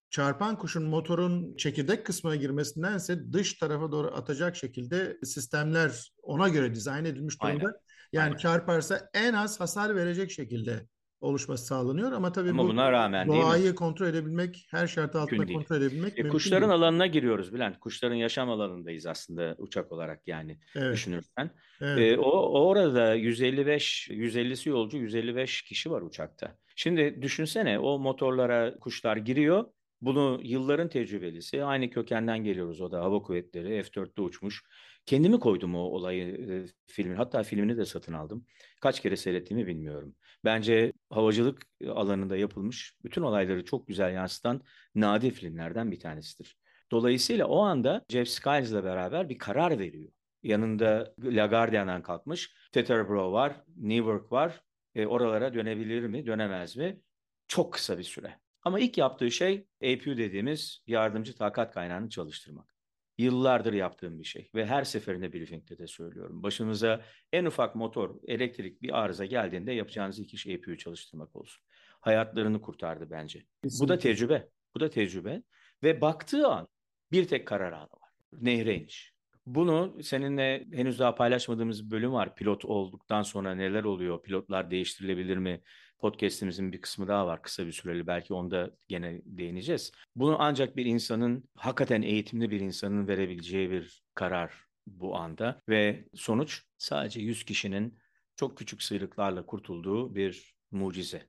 çarpan 0.10 0.58
kuşun 0.58 0.84
motorun 0.84 1.56
çekirdek 1.56 2.06
kısmına 2.06 2.36
girmesindense 2.36 3.34
dış 3.34 3.54
tarafa 3.54 3.92
doğru 3.92 4.08
atacak 4.08 4.56
şekilde 4.56 5.18
sistemler 5.24 6.14
ona 6.22 6.50
göre 6.50 6.76
dizayn 6.76 7.06
edilmiş 7.06 7.42
durumda. 7.42 7.66
Aynen. 7.66 7.74
Yani 8.12 8.26
Aynen. 8.26 8.38
çarparsa 8.38 9.10
en 9.14 9.34
az 9.34 9.60
hasar 9.60 9.96
verecek 9.96 10.32
şekilde 10.32 10.88
oluşması 11.22 11.66
sağlanıyor 11.66 12.12
ama 12.12 12.32
tabii 12.32 12.50
ama 12.50 12.64
bu 12.64 12.68
buna 12.68 12.92
rağmen 12.92 13.28
doğayı 13.28 13.76
kontrol 13.76 14.08
edebilmek, 14.08 14.68
her 14.70 14.88
şart 14.88 15.16
altında 15.16 15.40
mümkün 15.40 15.54
kontrol 15.54 15.76
edebilmek 15.76 16.20
e, 16.20 16.22
mümkün 16.22 16.30
Kuşların 16.30 16.70
değil. 16.70 16.82
alanına 16.82 17.08
giriyoruz 17.08 17.54
Bülent. 17.54 17.80
Kuşların 17.80 18.16
yaşam 18.16 18.50
alanındayız 18.50 19.06
aslında 19.06 19.56
uçak 19.58 19.92
olarak 19.92 20.28
yani 20.28 20.60
evet. 20.76 20.94
düşünürsen. 20.94 21.52
Evet. 21.82 22.18
E, 22.18 22.20
o 22.20 22.62
orada 22.68 23.14
155 23.16 24.10
150'si 24.10 24.70
yolcu, 24.70 24.98
155 24.98 25.62
kişi 25.62 25.92
var 25.92 26.02
uçakta. 26.02 26.56
Şimdi 26.76 27.22
düşünsene 27.22 27.80
o 27.80 28.00
motorlara 28.00 28.80
kuşlar 28.80 29.18
giriyor. 29.18 29.66
Bunu 30.02 30.40
yılların 30.44 30.90
tecrübelisi. 30.90 31.64
Aynı 31.64 31.90
kökenden 31.90 32.44
geliyoruz 32.44 32.82
o 32.82 32.92
da 32.92 33.02
hava 33.02 33.22
kuvvetleri 33.22 33.84
F-4'te 33.84 34.22
uçmuş. 34.22 34.64
Kendimi 35.06 35.40
koydum 35.40 35.76
o 35.76 35.80
olayı 35.80 36.28
e, 36.28 36.66
filmin. 36.88 37.16
Hatta 37.16 37.44
filmini 37.44 37.78
de 37.78 37.86
satın 37.86 38.14
aldım. 38.14 38.46
Kaç 38.82 39.02
kere 39.02 39.18
seyrettiğimi 39.18 39.68
bilmiyorum. 39.68 40.16
Bence 40.46 40.94
havacılık 41.10 41.62
alanında 41.88 42.38
yapılmış 42.38 42.96
bütün 43.04 43.22
olayları 43.22 43.66
çok 43.66 43.88
güzel 43.88 44.14
yansıtan 44.14 44.62
nadir 44.96 45.32
filmlerden 45.32 45.92
bir 45.92 46.00
tanesidir. 46.00 46.58
Dolayısıyla 46.92 47.48
o 47.48 47.60
anda 47.60 48.06
Jeff 48.10 48.30
Skyles'la 48.30 48.84
beraber 48.84 49.30
bir 49.30 49.38
karar 49.38 49.80
veriyor. 49.80 50.12
Yanında 50.44 51.14
LaGuardia'dan 51.24 52.02
kalkmış. 52.02 52.54
Teterboro 52.72 53.32
var, 53.32 53.64
Newark 53.78 54.32
var. 54.32 54.62
E, 54.96 55.06
oralara 55.06 55.54
dönebilir 55.54 56.08
mi, 56.08 56.26
dönemez 56.26 56.78
mi? 56.78 57.02
Çok 57.48 57.74
kısa 57.74 57.98
bir 57.98 58.04
süre. 58.04 58.40
Ama 58.64 58.80
ilk 58.80 58.98
yaptığı 58.98 59.32
şey 59.32 59.68
APU 59.84 60.18
dediğimiz 60.18 60.84
yardımcı 60.88 61.36
takat 61.36 61.74
kaynağını 61.74 62.10
çalıştırmak. 62.10 62.79
Yıllardır 63.20 63.74
yaptığım 63.74 64.20
bir 64.20 64.24
şey 64.24 64.50
ve 64.56 64.66
her 64.66 64.84
seferinde 64.84 65.34
briefingde 65.34 65.78
de 65.78 65.88
söylüyorum. 65.88 66.44
Başınıza 66.44 67.02
en 67.34 67.46
ufak 67.46 67.76
motor, 67.76 68.16
elektrik 68.28 68.82
bir 68.82 69.00
arıza 69.00 69.26
geldiğinde 69.26 69.72
yapacağınız 69.72 70.20
ilk 70.20 70.34
iş 70.34 70.48
APU 70.48 70.78
çalıştırmak 70.78 71.36
olsun. 71.36 71.64
Hayatlarını 72.00 72.62
kurtardı 72.62 73.12
bence. 73.12 73.46
Kesinlikle. 73.64 73.86
Bu 73.86 73.90
da 73.90 73.98
tecrübe. 73.98 74.48
Bu 74.76 74.80
da 74.80 74.90
tecrübe. 74.90 75.44
Ve 75.84 76.02
baktığı 76.02 76.48
an 76.48 76.68
bir 77.12 77.28
tek 77.28 77.48
karar 77.48 77.72
anı 77.72 77.82
var. 77.82 78.10
Nehre 78.42 78.76
iniş. 78.76 79.14
Bunu 79.46 79.98
seninle 80.04 80.66
henüz 80.74 81.00
daha 81.00 81.16
paylaşmadığımız 81.16 81.86
bir 81.86 81.92
bölüm 81.92 82.14
var. 82.14 82.36
Pilot 82.36 82.66
olduktan 82.66 83.22
sonra 83.22 83.56
neler 83.56 83.84
oluyor? 83.84 84.24
Pilotlar 84.24 84.72
değiştirilebilir 84.72 85.38
mi? 85.38 85.62
Podcast'imizin 86.00 86.72
bir 86.72 86.82
kısmı 86.82 87.08
daha 87.08 87.28
var 87.28 87.42
kısa 87.42 87.66
bir 87.66 87.72
süreli. 87.72 88.08
Belki 88.08 88.34
onda 88.34 88.72
gene 88.88 89.22
değineceğiz. 89.26 89.92
Bunu 90.16 90.36
ancak 90.40 90.78
bir 90.78 90.86
insanın, 90.86 91.44
hakikaten 91.56 92.02
eğitimli 92.02 92.52
bir 92.52 92.60
insanın 92.60 93.08
verebileceği 93.08 93.72
bir 93.72 94.04
karar 94.16 94.54
bu 94.88 95.16
anda. 95.18 95.62
Ve 95.70 96.06
sonuç 96.16 96.64
sadece 96.78 97.22
100 97.22 97.44
kişinin 97.44 98.00
çok 98.36 98.58
küçük 98.58 98.84
sıyrıklarla 98.84 99.46
kurtulduğu 99.46 100.16
bir 100.16 100.56
mucize. 100.72 101.28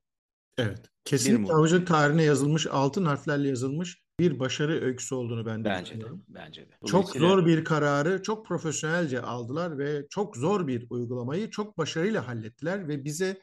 Evet. 0.59 0.91
Kesinlikle 1.05 1.53
havacılık 1.53 1.87
tarihine 1.87 2.23
yazılmış, 2.23 2.67
altın 2.67 3.05
harflerle 3.05 3.49
yazılmış 3.49 4.03
bir 4.21 4.39
başarı 4.39 4.85
öyküsü 4.85 5.15
olduğunu 5.15 5.47
ben 5.47 5.65
de 5.65 5.69
bence 5.69 5.85
düşünüyorum. 5.85 6.19
De, 6.19 6.35
bence 6.35 6.69
de. 6.69 6.75
Çok 6.87 7.11
zor 7.11 7.47
bir 7.47 7.65
kararı 7.65 8.23
çok 8.23 8.47
profesyonelce 8.47 9.21
aldılar 9.21 9.79
ve 9.79 10.07
çok 10.11 10.37
zor 10.37 10.67
bir 10.67 10.87
uygulamayı 10.91 11.51
çok 11.51 11.79
başarıyla 11.79 12.29
hallettiler 12.29 12.89
ve 12.89 13.05
bize 13.05 13.41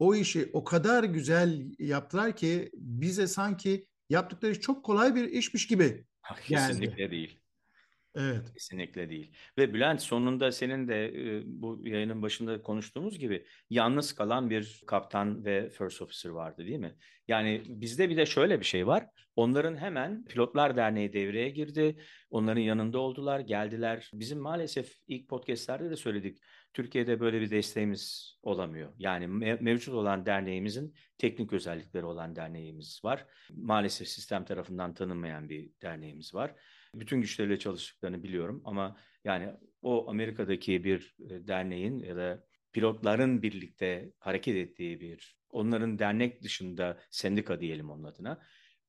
o 0.00 0.14
işi 0.14 0.50
o 0.52 0.64
kadar 0.64 1.04
güzel 1.04 1.72
yaptılar 1.78 2.36
ki 2.36 2.70
bize 2.74 3.26
sanki 3.26 3.86
yaptıkları 4.10 4.60
çok 4.60 4.84
kolay 4.84 5.14
bir 5.14 5.28
işmiş 5.28 5.66
gibi. 5.66 6.04
Kesinlikle 6.44 7.10
değil. 7.10 7.39
Evet. 8.14 8.52
Kesinlikle 8.54 9.10
değil. 9.10 9.36
Ve 9.58 9.74
Bülent 9.74 10.02
sonunda 10.02 10.52
senin 10.52 10.88
de 10.88 11.06
e, 11.06 11.42
bu 11.46 11.80
yayının 11.84 12.22
başında 12.22 12.62
konuştuğumuz 12.62 13.18
gibi 13.18 13.46
yalnız 13.70 14.12
kalan 14.12 14.50
bir 14.50 14.82
kaptan 14.86 15.44
ve 15.44 15.70
first 15.70 16.02
officer 16.02 16.30
vardı 16.30 16.66
değil 16.66 16.78
mi? 16.78 16.94
Yani 17.28 17.62
bizde 17.68 18.10
bir 18.10 18.16
de 18.16 18.26
şöyle 18.26 18.60
bir 18.60 18.64
şey 18.64 18.86
var. 18.86 19.06
Onların 19.36 19.76
hemen 19.76 20.24
Pilotlar 20.24 20.76
Derneği 20.76 21.12
devreye 21.12 21.50
girdi. 21.50 21.96
Onların 22.30 22.60
yanında 22.60 22.98
oldular, 22.98 23.40
geldiler. 23.40 24.10
Bizim 24.14 24.38
maalesef 24.38 24.92
ilk 25.06 25.28
podcastlerde 25.28 25.90
de 25.90 25.96
söyledik. 25.96 26.38
Türkiye'de 26.72 27.20
böyle 27.20 27.40
bir 27.40 27.50
desteğimiz 27.50 28.34
olamıyor. 28.42 28.92
Yani 28.98 29.24
mev- 29.24 29.62
mevcut 29.62 29.94
olan 29.94 30.26
derneğimizin 30.26 30.94
teknik 31.18 31.52
özellikleri 31.52 32.04
olan 32.04 32.36
derneğimiz 32.36 33.00
var. 33.04 33.26
Maalesef 33.52 34.08
sistem 34.08 34.44
tarafından 34.44 34.94
tanınmayan 34.94 35.48
bir 35.48 35.70
derneğimiz 35.82 36.34
var 36.34 36.54
bütün 36.94 37.20
güçleriyle 37.20 37.58
çalıştıklarını 37.58 38.22
biliyorum 38.22 38.62
ama 38.64 38.96
yani 39.24 39.52
o 39.82 40.10
Amerika'daki 40.10 40.84
bir 40.84 41.16
e, 41.18 41.48
derneğin 41.48 41.98
ya 41.98 42.16
da 42.16 42.44
pilotların 42.72 43.42
birlikte 43.42 44.12
hareket 44.18 44.56
ettiği 44.56 45.00
bir 45.00 45.40
onların 45.50 45.98
dernek 45.98 46.42
dışında 46.42 46.98
sendika 47.10 47.60
diyelim 47.60 47.90
onun 47.90 48.04
adına. 48.04 48.42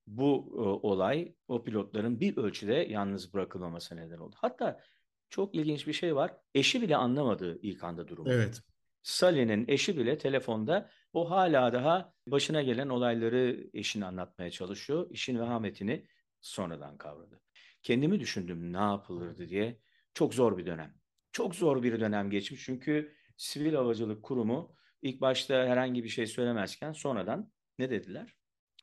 Bu 0.08 0.54
e, 0.56 0.88
olay 0.88 1.36
o 1.48 1.64
pilotların 1.64 2.20
bir 2.20 2.38
ölçüde 2.38 2.74
yalnız 2.74 3.34
bırakılmaması 3.34 3.96
neden 3.96 4.18
oldu. 4.18 4.36
Hatta 4.40 4.82
çok 5.30 5.56
ilginç 5.56 5.88
bir 5.88 5.94
şey 5.94 6.16
var. 6.16 6.34
Eşi 6.56 6.82
bile 6.82 6.96
anlamadı 6.96 7.60
ilk 7.62 7.84
anda 7.84 8.08
durumu. 8.08 8.32
Evet. 8.32 8.62
Sally'nin 9.04 9.66
eşi 9.68 9.98
bile 9.98 10.18
telefonda 10.18 10.90
o 11.14 11.30
hala 11.30 11.74
daha 11.74 12.14
başına 12.28 12.62
gelen 12.62 12.90
olayları 12.90 13.70
eşine 13.74 14.06
anlatmaya 14.06 14.52
çalışıyor. 14.52 15.08
İşin 15.10 15.40
vehametini 15.40 16.08
sonradan 16.42 16.98
kavradı. 16.98 17.42
Kendimi 17.84 18.20
düşündüm 18.20 18.74
ne 18.74 18.78
yapılırdı 18.78 19.50
diye. 19.50 19.80
Çok 20.14 20.34
zor 20.34 20.58
bir 20.58 20.66
dönem. 20.66 20.96
Çok 21.32 21.56
zor 21.56 21.84
bir 21.84 22.00
dönem 22.00 22.30
geçmiş 22.30 22.66
çünkü 22.66 23.16
Sivil 23.38 23.74
Havacılık 23.74 24.24
Kurumu 24.24 24.76
ilk 25.02 25.22
başta 25.22 25.68
herhangi 25.68 26.04
bir 26.04 26.10
şey 26.10 26.28
söylemezken 26.28 26.92
sonradan 26.92 27.52
ne 27.80 27.90
dediler? 27.90 28.36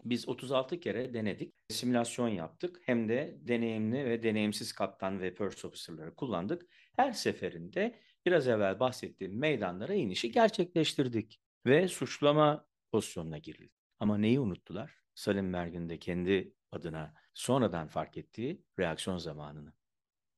Biz 0.04 0.28
36 0.28 0.80
kere 0.80 1.14
denedik, 1.14 1.54
simülasyon 1.68 2.28
yaptık. 2.28 2.80
Hem 2.84 3.08
de 3.08 3.38
deneyimli 3.40 4.04
ve 4.04 4.22
deneyimsiz 4.22 4.72
kaptan 4.72 5.20
ve 5.20 5.34
purse 5.34 5.66
officer'ları 5.66 6.14
kullandık. 6.14 6.62
Her 6.96 7.12
seferinde 7.12 8.00
biraz 8.26 8.48
evvel 8.48 8.80
bahsettiğim 8.80 9.38
meydanlara 9.38 9.94
inişi 9.94 10.32
gerçekleştirdik 10.32 11.40
ve 11.66 11.88
suçlama 11.88 12.66
pozisyonuna 12.92 13.38
girildi. 13.38 13.72
Ama 14.00 14.18
neyi 14.18 14.40
unuttular? 14.40 14.98
Salim 15.14 15.48
Mergin 15.48 15.88
de 15.88 15.98
kendi 15.98 16.54
adına 16.72 17.14
sonradan 17.34 17.88
fark 17.88 18.16
ettiği 18.16 18.62
reaksiyon 18.78 19.18
zamanını. 19.18 19.72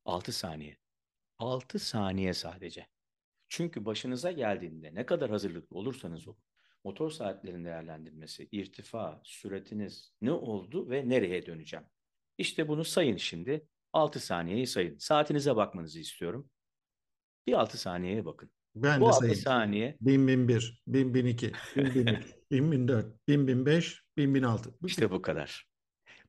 6 0.05 0.33
saniye. 0.33 0.77
6 1.39 1.79
saniye 1.79 2.35
sadece. 2.35 2.87
Çünkü 3.49 3.85
başınıza 3.85 4.33
geldiğinde 4.33 4.95
ne 4.95 5.07
kadar 5.07 5.31
hazırlıklı 5.31 5.77
olursanız 5.77 6.29
olun, 6.29 6.39
motor 6.85 7.11
saatlerin 7.11 7.65
değerlendirmesi, 7.65 8.49
irtifa, 8.53 9.21
süratiniz 9.25 10.13
ne 10.21 10.33
oldu 10.33 10.91
ve 10.91 11.09
nereye 11.09 11.47
döneceğim? 11.47 11.87
İşte 12.39 12.69
bunu 12.69 12.85
sayın 12.85 13.17
şimdi. 13.17 13.67
6 13.93 14.21
saniyeyi 14.21 14.67
sayın. 14.67 14.99
Saatinize 14.99 15.57
bakmanızı 15.57 16.01
istiyorum. 16.01 16.51
Bir 17.47 17.53
6 17.53 17.79
saniyeye 17.79 18.25
bakın. 18.25 18.51
Ben 18.75 19.01
Bu 19.01 19.05
de 19.05 19.09
6 19.09 19.19
sayayım. 19.19 19.41
saniye 19.41 19.97
1000, 20.01 20.29
1001, 20.29 20.83
1000, 20.87 21.15
1002, 21.15 21.53
1000, 21.77 21.95
1003, 21.95 22.35
1000, 22.51 22.73
1004, 22.73 23.29
1000, 23.29 23.47
1005, 23.49 24.03
1000, 24.17 24.35
1006. 24.35 24.75
Bu 24.83 24.87
işte 24.87 25.11
bu 25.11 25.23
kadar. 25.23 25.70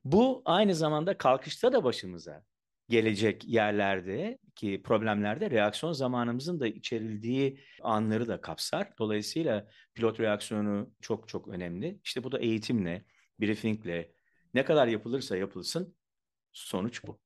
Bu 0.04 0.42
aynı 0.44 0.74
zamanda 0.74 1.18
kalkışta 1.18 1.72
da 1.72 1.84
başımıza 1.84 2.44
gelecek 2.88 3.44
yerlerde 3.44 4.38
ki 4.54 4.82
problemlerde 4.84 5.50
reaksiyon 5.50 5.92
zamanımızın 5.92 6.60
da 6.60 6.66
içerildiği 6.66 7.60
anları 7.82 8.28
da 8.28 8.40
kapsar. 8.40 8.98
Dolayısıyla 8.98 9.68
pilot 9.94 10.20
reaksiyonu 10.20 10.90
çok 11.00 11.28
çok 11.28 11.48
önemli. 11.48 12.00
İşte 12.04 12.24
bu 12.24 12.32
da 12.32 12.38
eğitimle, 12.38 13.04
briefingle 13.40 14.12
ne 14.54 14.64
kadar 14.64 14.86
yapılırsa 14.86 15.36
yapılsın 15.36 15.96
sonuç 16.52 17.04
bu. 17.04 17.20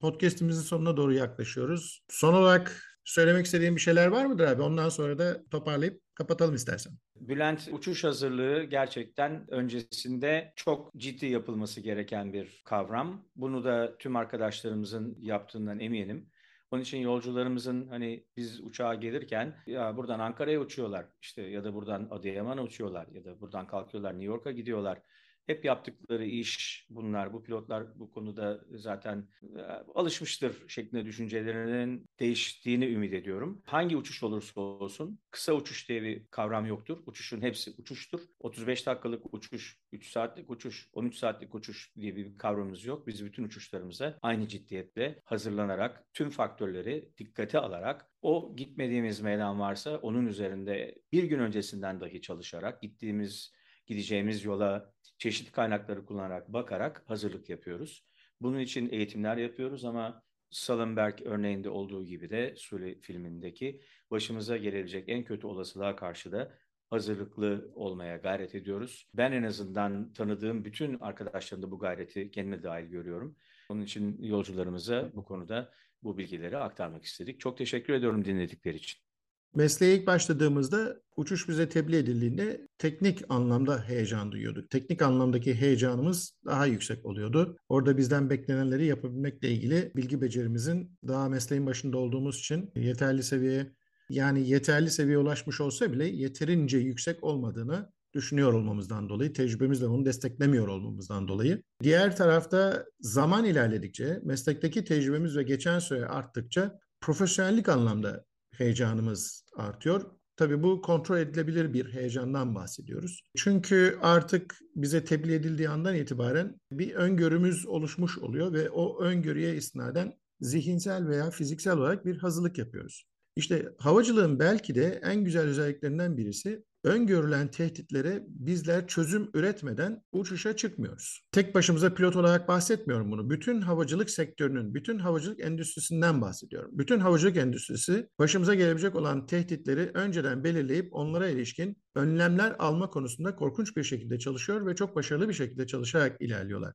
Podcast'imizin 0.00 0.62
sonuna 0.62 0.96
doğru 0.96 1.14
yaklaşıyoruz. 1.14 2.04
Son 2.08 2.34
olarak 2.34 2.95
söylemek 3.06 3.46
istediğin 3.46 3.76
bir 3.76 3.80
şeyler 3.80 4.06
var 4.06 4.24
mıdır 4.24 4.46
abi? 4.46 4.62
Ondan 4.62 4.88
sonra 4.88 5.18
da 5.18 5.44
toparlayıp 5.50 6.00
kapatalım 6.14 6.54
istersen. 6.54 6.92
Bülent 7.20 7.68
uçuş 7.72 8.04
hazırlığı 8.04 8.64
gerçekten 8.64 9.50
öncesinde 9.50 10.52
çok 10.56 10.94
ciddi 10.96 11.26
yapılması 11.26 11.80
gereken 11.80 12.32
bir 12.32 12.62
kavram. 12.64 13.24
Bunu 13.36 13.64
da 13.64 13.98
tüm 13.98 14.16
arkadaşlarımızın 14.16 15.16
yaptığından 15.20 15.80
eminim. 15.80 16.30
Onun 16.70 16.82
için 16.82 16.98
yolcularımızın 16.98 17.88
hani 17.88 18.26
biz 18.36 18.60
uçağa 18.60 18.94
gelirken 18.94 19.54
ya 19.66 19.96
buradan 19.96 20.18
Ankara'ya 20.18 20.60
uçuyorlar 20.60 21.06
işte 21.22 21.42
ya 21.42 21.64
da 21.64 21.74
buradan 21.74 22.08
Adıyaman'a 22.10 22.62
uçuyorlar 22.62 23.06
ya 23.12 23.24
da 23.24 23.40
buradan 23.40 23.66
kalkıyorlar 23.66 24.12
New 24.12 24.26
York'a 24.26 24.50
gidiyorlar 24.50 24.98
hep 25.46 25.64
yaptıkları 25.64 26.24
iş 26.24 26.86
bunlar. 26.90 27.32
Bu 27.32 27.42
pilotlar 27.42 27.98
bu 27.98 28.10
konuda 28.10 28.60
zaten 28.70 29.28
e, 29.56 29.60
alışmıştır 29.94 30.68
şeklinde 30.68 31.04
düşüncelerinin 31.04 32.06
değiştiğini 32.20 32.86
ümit 32.86 33.12
ediyorum. 33.14 33.62
Hangi 33.66 33.96
uçuş 33.96 34.22
olursa 34.22 34.60
olsun 34.60 35.20
kısa 35.30 35.52
uçuş 35.52 35.88
diye 35.88 36.02
bir 36.02 36.26
kavram 36.26 36.66
yoktur. 36.66 36.98
Uçuşun 37.06 37.40
hepsi 37.40 37.70
uçuştur. 37.78 38.20
35 38.40 38.86
dakikalık 38.86 39.34
uçuş, 39.34 39.80
3 39.92 40.10
saatlik 40.10 40.50
uçuş, 40.50 40.88
13 40.92 41.16
saatlik 41.16 41.54
uçuş 41.54 41.96
diye 41.96 42.16
bir 42.16 42.38
kavramımız 42.38 42.84
yok. 42.84 43.06
Biz 43.06 43.24
bütün 43.24 43.44
uçuşlarımıza 43.44 44.18
aynı 44.22 44.48
ciddiyetle 44.48 45.20
hazırlanarak 45.24 46.04
tüm 46.12 46.30
faktörleri 46.30 47.08
dikkate 47.18 47.58
alarak 47.58 48.10
o 48.22 48.56
gitmediğimiz 48.56 49.20
meydan 49.20 49.60
varsa 49.60 49.96
onun 49.96 50.26
üzerinde 50.26 50.94
bir 51.12 51.24
gün 51.24 51.38
öncesinden 51.38 52.00
dahi 52.00 52.20
çalışarak 52.20 52.82
gittiğimiz 52.82 53.52
gideceğimiz 53.86 54.44
yola 54.44 54.92
çeşitli 55.18 55.52
kaynakları 55.52 56.06
kullanarak 56.06 56.52
bakarak 56.52 57.04
hazırlık 57.06 57.50
yapıyoruz. 57.50 58.06
Bunun 58.40 58.58
için 58.58 58.88
eğitimler 58.90 59.36
yapıyoruz 59.36 59.84
ama 59.84 60.22
Salenberg 60.50 61.20
örneğinde 61.24 61.70
olduğu 61.70 62.04
gibi 62.04 62.30
de 62.30 62.54
Sully 62.56 63.00
filmindeki 63.00 63.80
başımıza 64.10 64.56
gelebilecek 64.56 65.08
en 65.08 65.24
kötü 65.24 65.46
olasılığa 65.46 65.96
karşı 65.96 66.32
da 66.32 66.58
hazırlıklı 66.90 67.70
olmaya 67.74 68.16
gayret 68.16 68.54
ediyoruz. 68.54 69.10
Ben 69.14 69.32
en 69.32 69.42
azından 69.42 70.12
tanıdığım 70.12 70.64
bütün 70.64 70.98
arkadaşlarımda 70.98 71.70
bu 71.70 71.78
gayreti 71.78 72.30
kendime 72.30 72.62
dahil 72.62 72.86
görüyorum. 72.86 73.36
Onun 73.68 73.82
için 73.82 74.22
yolcularımıza 74.22 75.10
bu 75.14 75.24
konuda 75.24 75.72
bu 76.02 76.18
bilgileri 76.18 76.56
aktarmak 76.56 77.04
istedik. 77.04 77.40
Çok 77.40 77.58
teşekkür 77.58 77.92
ediyorum 77.92 78.24
dinledikleri 78.24 78.76
için. 78.76 79.05
Mesleğe 79.54 79.96
ilk 79.96 80.06
başladığımızda 80.06 80.96
uçuş 81.16 81.48
bize 81.48 81.68
tebliğ 81.68 81.96
edildiğinde 81.96 82.68
teknik 82.78 83.22
anlamda 83.28 83.82
heyecan 83.82 84.32
duyuyorduk. 84.32 84.70
Teknik 84.70 85.02
anlamdaki 85.02 85.54
heyecanımız 85.54 86.32
daha 86.46 86.66
yüksek 86.66 87.06
oluyordu. 87.06 87.56
Orada 87.68 87.96
bizden 87.96 88.30
beklenenleri 88.30 88.86
yapabilmekle 88.86 89.50
ilgili 89.50 89.92
bilgi 89.96 90.20
becerimizin 90.20 90.98
daha 91.08 91.28
mesleğin 91.28 91.66
başında 91.66 91.98
olduğumuz 91.98 92.38
için 92.38 92.70
yeterli 92.74 93.22
seviyeye 93.22 93.72
yani 94.10 94.48
yeterli 94.48 94.90
seviyeye 94.90 95.18
ulaşmış 95.18 95.60
olsa 95.60 95.92
bile 95.92 96.06
yeterince 96.06 96.78
yüksek 96.78 97.24
olmadığını 97.24 97.92
düşünüyor 98.14 98.52
olmamızdan 98.52 99.08
dolayı, 99.08 99.32
tecrübemizle 99.32 99.88
bunu 99.88 100.04
desteklemiyor 100.04 100.68
olmamızdan 100.68 101.28
dolayı. 101.28 101.62
Diğer 101.82 102.16
tarafta 102.16 102.84
zaman 103.00 103.44
ilerledikçe, 103.44 104.20
meslekteki 104.24 104.84
tecrübemiz 104.84 105.36
ve 105.36 105.42
geçen 105.42 105.78
süre 105.78 106.06
arttıkça 106.06 106.78
profesyonellik 107.00 107.68
anlamda 107.68 108.24
heyecanımız 108.58 109.44
artıyor. 109.56 110.02
Tabii 110.36 110.62
bu 110.62 110.80
kontrol 110.82 111.18
edilebilir 111.18 111.72
bir 111.72 111.92
heyecandan 111.92 112.54
bahsediyoruz. 112.54 113.22
Çünkü 113.36 113.98
artık 114.02 114.58
bize 114.74 115.04
tebliğ 115.04 115.34
edildiği 115.34 115.68
andan 115.68 115.94
itibaren 115.94 116.60
bir 116.72 116.94
öngörümüz 116.94 117.66
oluşmuş 117.66 118.18
oluyor 118.18 118.52
ve 118.52 118.70
o 118.70 119.02
öngörüye 119.02 119.56
isnaden 119.56 120.12
zihinsel 120.40 121.08
veya 121.08 121.30
fiziksel 121.30 121.76
olarak 121.76 122.06
bir 122.06 122.18
hazırlık 122.18 122.58
yapıyoruz. 122.58 123.04
İşte 123.36 123.68
havacılığın 123.78 124.38
belki 124.38 124.74
de 124.74 125.00
en 125.04 125.24
güzel 125.24 125.42
özelliklerinden 125.42 126.16
birisi 126.16 126.64
öngörülen 126.86 127.50
tehditlere 127.50 128.24
bizler 128.28 128.86
çözüm 128.86 129.30
üretmeden 129.34 130.02
uçuşa 130.12 130.56
çıkmıyoruz. 130.56 131.28
Tek 131.32 131.54
başımıza 131.54 131.94
pilot 131.94 132.16
olarak 132.16 132.48
bahsetmiyorum 132.48 133.10
bunu. 133.10 133.30
Bütün 133.30 133.60
havacılık 133.60 134.10
sektörünün, 134.10 134.74
bütün 134.74 134.98
havacılık 134.98 135.40
endüstrisinden 135.40 136.20
bahsediyorum. 136.20 136.70
Bütün 136.72 137.00
havacılık 137.00 137.36
endüstrisi 137.36 138.08
başımıza 138.18 138.54
gelebilecek 138.54 138.96
olan 138.96 139.26
tehditleri 139.26 139.90
önceden 139.94 140.44
belirleyip 140.44 140.88
onlara 140.92 141.28
ilişkin 141.28 141.76
önlemler 141.94 142.56
alma 142.58 142.90
konusunda 142.90 143.36
korkunç 143.36 143.76
bir 143.76 143.84
şekilde 143.84 144.18
çalışıyor 144.18 144.66
ve 144.66 144.74
çok 144.74 144.96
başarılı 144.96 145.28
bir 145.28 145.34
şekilde 145.34 145.66
çalışarak 145.66 146.16
ilerliyorlar. 146.20 146.72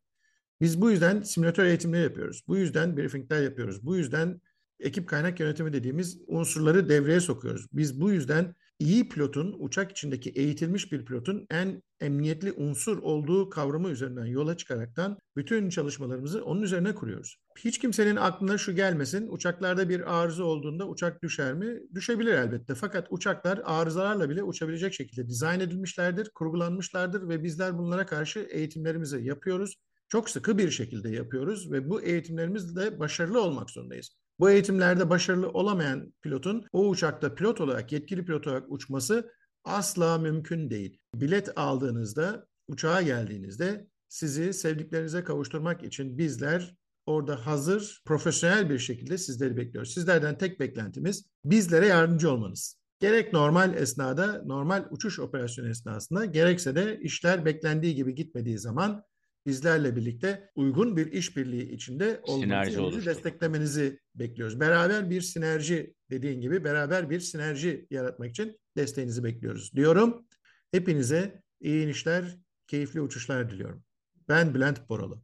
Biz 0.62 0.82
bu 0.82 0.92
yüzden 0.92 1.22
simülatör 1.22 1.66
eğitimleri 1.66 2.04
yapıyoruz. 2.04 2.44
Bu 2.48 2.58
yüzden 2.58 2.98
briefingler 2.98 3.42
yapıyoruz. 3.42 3.86
Bu 3.86 3.98
yüzden 3.98 4.42
ekip 4.80 5.10
kaynak 5.10 5.40
yönetimi 5.40 5.74
dediğimiz 5.74 6.22
unsurları 6.28 6.90
devreye 6.90 7.20
sokuyoruz. 7.20 7.68
Biz 7.74 8.02
bu 8.02 8.12
yüzden 8.12 8.56
iyi 8.82 9.10
pilotun, 9.10 9.56
uçak 9.60 9.92
içindeki 9.92 10.30
eğitilmiş 10.30 10.92
bir 10.92 11.06
pilotun 11.06 11.46
en 11.52 11.82
emniyetli 12.00 12.52
unsur 12.52 12.98
olduğu 12.98 13.50
kavramı 13.50 13.90
üzerinden 13.90 14.26
yola 14.26 14.58
çıkaraktan 14.58 15.18
bütün 15.36 15.70
çalışmalarımızı 15.70 16.46
onun 16.46 16.62
üzerine 16.62 16.96
kuruyoruz. 16.96 17.38
Hiç 17.60 17.80
kimsenin 17.80 18.16
aklına 18.16 18.58
şu 18.58 18.76
gelmesin, 18.76 19.28
uçaklarda 19.28 19.90
bir 19.90 20.22
arıza 20.22 20.44
olduğunda 20.44 20.88
uçak 20.88 21.24
düşer 21.24 21.54
mi? 21.54 21.80
Düşebilir 21.96 22.34
elbette. 22.34 22.76
Fakat 22.76 23.08
uçaklar 23.10 23.62
arızalarla 23.66 24.30
bile 24.30 24.44
uçabilecek 24.44 24.94
şekilde 24.94 25.28
dizayn 25.28 25.60
edilmişlerdir, 25.60 26.30
kurgulanmışlardır 26.30 27.30
ve 27.30 27.44
bizler 27.44 27.78
bunlara 27.78 28.06
karşı 28.06 28.40
eğitimlerimizi 28.40 29.24
yapıyoruz. 29.24 29.76
Çok 30.10 30.30
sıkı 30.30 30.58
bir 30.58 30.72
şekilde 30.72 31.10
yapıyoruz 31.10 31.72
ve 31.72 31.90
bu 31.90 32.02
eğitimlerimizde 32.02 33.00
başarılı 33.00 33.42
olmak 33.42 33.70
zorundayız. 33.70 34.21
Bu 34.42 34.50
eğitimlerde 34.50 35.10
başarılı 35.10 35.50
olamayan 35.50 36.14
pilotun 36.22 36.66
o 36.72 36.90
uçakta 36.90 37.36
pilot 37.36 37.62
olarak, 37.62 37.92
yetkili 37.92 38.26
pilot 38.26 38.48
olarak 38.48 38.72
uçması 38.72 39.32
asla 39.64 40.18
mümkün 40.18 40.70
değil. 40.70 41.00
Bilet 41.16 41.58
aldığınızda, 41.58 42.48
uçağa 42.68 43.02
geldiğinizde 43.02 43.88
sizi 44.08 44.54
sevdiklerinize 44.54 45.24
kavuşturmak 45.24 45.84
için 45.84 46.18
bizler 46.18 46.76
orada 47.06 47.46
hazır, 47.46 48.02
profesyonel 48.06 48.70
bir 48.70 48.80
şekilde 48.80 49.18
sizleri 49.18 49.58
bekliyoruz. 49.58 49.94
Sizlerden 49.94 50.38
tek 50.38 50.60
beklentimiz 50.60 51.26
bizlere 51.46 51.88
yardımcı 51.88 52.32
olmanız. 52.32 52.78
Gerek 53.00 53.34
normal 53.34 53.74
esnada, 53.74 54.44
normal 54.46 54.86
uçuş 54.92 55.20
operasyonu 55.20 55.70
esnasında 55.70 56.26
gerekse 56.26 56.76
de 56.76 57.00
işler 57.02 57.46
beklendiği 57.46 57.96
gibi 57.96 58.16
gitmediği 58.16 58.60
zaman 58.60 59.04
bizlerle 59.46 59.96
birlikte 59.96 60.50
uygun 60.56 60.98
bir 60.98 61.12
işbirliği 61.12 61.72
içinde 61.72 62.22
olmanızı, 62.24 63.06
desteklemenizi 63.06 64.00
bekliyoruz. 64.16 64.60
Beraber 64.60 65.10
bir 65.10 65.22
sinerji 65.22 65.94
dediğin 66.10 66.42
gibi 66.42 66.64
beraber 66.64 67.10
bir 67.10 67.20
sinerji 67.20 67.88
yaratmak 67.90 68.30
için 68.30 68.60
desteğinizi 68.78 69.24
bekliyoruz 69.24 69.74
diyorum. 69.76 70.26
Hepinize 70.72 71.44
iyi 71.62 71.86
inişler, 71.86 72.38
keyifli 72.68 73.02
uçuşlar 73.02 73.50
diliyorum. 73.50 73.84
Ben 74.30 74.54
Bülent 74.54 74.90
Boralı. 74.90 75.22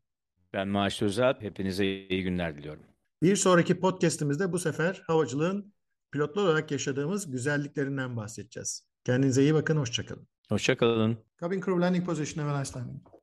Ben 0.54 0.68
Maaş 0.68 1.02
Özel. 1.02 1.36
Hepinize 1.40 1.86
iyi 1.86 2.24
günler 2.24 2.58
diliyorum. 2.58 2.84
Bir 3.24 3.36
sonraki 3.36 3.80
podcastimizde 3.80 4.52
bu 4.52 4.60
sefer 4.60 5.04
havacılığın 5.08 5.74
pilotlar 6.12 6.44
olarak 6.44 6.72
yaşadığımız 6.72 7.32
güzelliklerinden 7.32 8.18
bahsedeceğiz. 8.18 8.88
Kendinize 9.04 9.42
iyi 9.42 9.54
bakın, 9.54 9.78
hoşçakalın. 9.78 10.28
Hoşçakalın. 10.50 11.18
Cabin 11.42 11.62
crew 11.62 11.82
landing 11.82 12.06
position, 12.06 12.46
have 12.46 12.56
a 12.56 12.60
nice 12.60 12.80
landing. 12.80 13.17